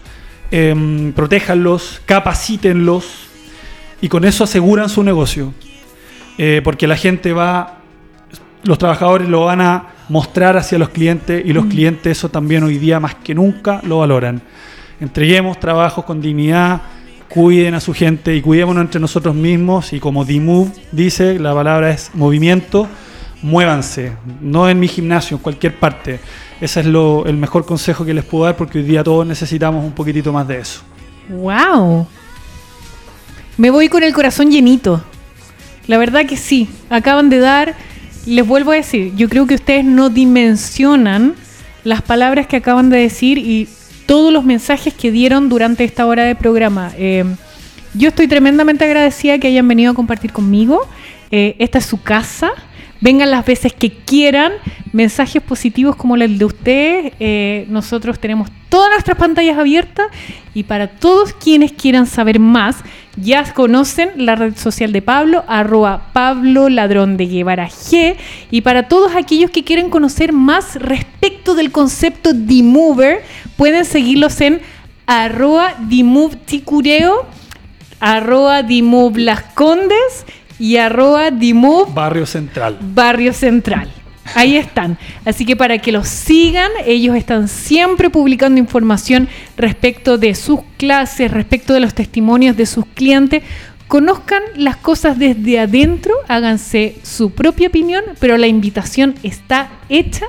[0.52, 3.06] em, protéjanlos, capacítenlos
[4.02, 5.54] y con eso aseguran su negocio.
[6.38, 7.80] Eh, porque la gente va,
[8.64, 12.78] los trabajadores lo van a mostrar hacia los clientes y los clientes eso también hoy
[12.78, 14.42] día más que nunca lo valoran.
[15.00, 16.82] Entreguemos trabajos con dignidad,
[17.30, 21.92] cuiden a su gente y cuidémonos entre nosotros mismos y como D-Move dice, la palabra
[21.92, 22.88] es movimiento,
[23.42, 26.20] muévanse, no en mi gimnasio, en cualquier parte.
[26.60, 29.84] Ese es lo, el mejor consejo que les puedo dar porque hoy día todos necesitamos
[29.84, 30.82] un poquitito más de eso.
[31.30, 32.08] ¡Wow!
[33.58, 35.04] Me voy con el corazón llenito.
[35.88, 36.70] La verdad que sí.
[36.90, 37.76] Acaban de dar,
[38.26, 41.36] les vuelvo a decir, yo creo que ustedes no dimensionan
[41.84, 43.68] las palabras que acaban de decir y
[44.06, 46.92] todos los mensajes que dieron durante esta hora de programa.
[46.98, 47.26] Eh,
[47.94, 50.88] yo estoy tremendamente agradecida que hayan venido a compartir conmigo.
[51.32, 52.52] Eh, esta es su casa.
[53.02, 54.54] Vengan las veces que quieran.
[54.94, 57.14] Mensajes positivos como el de ustedes.
[57.20, 60.08] Eh, nosotros tenemos todas nuestras pantallas abiertas.
[60.54, 62.78] Y para todos quienes quieran saber más,
[63.18, 68.16] ya conocen la red social de Pablo, arroba Pablo Ladrón de Guevara G.
[68.52, 73.24] Y para todos aquellos que quieren conocer más respecto del concepto D-Mover,
[73.58, 74.62] pueden seguirlos en
[75.08, 75.76] arroba
[76.46, 77.26] Ticureo,
[78.00, 80.26] arroba D-Move Las Condes
[80.62, 82.78] y arroba D-Move Barrio Central.
[82.80, 83.90] Barrio Central.
[84.36, 85.00] Ahí están.
[85.26, 91.32] Así que para que los sigan, ellos están siempre publicando información respecto de sus clases,
[91.32, 93.42] respecto de los testimonios de sus clientes.
[93.88, 100.28] Conozcan las cosas desde adentro, háganse su propia opinión, pero la invitación está hecha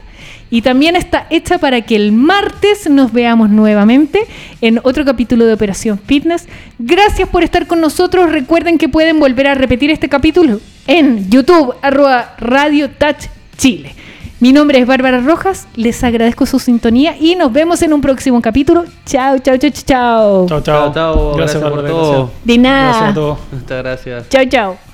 [0.52, 4.26] y también está hecha para que el martes nos veamos nuevamente
[4.60, 6.46] en otro capítulo de Operación Fitness.
[6.78, 8.30] Gracias por estar con nosotros.
[8.30, 13.94] Recuerden que pueden volver a repetir este capítulo en YouTube, arroba Radio Touch Chile.
[14.40, 18.42] Mi nombre es Bárbara Rojas, les agradezco su sintonía y nos vemos en un próximo
[18.42, 18.84] capítulo.
[19.06, 20.60] Chao, chao, chao, chao, chao.
[20.60, 21.34] Chao, chao.
[21.34, 22.16] Gracias por todo.
[22.26, 22.44] gracias.
[22.44, 22.88] De nada.
[22.88, 23.38] Gracias a todos.
[23.52, 24.28] Muchas gracias.
[24.28, 24.91] Chao, chao.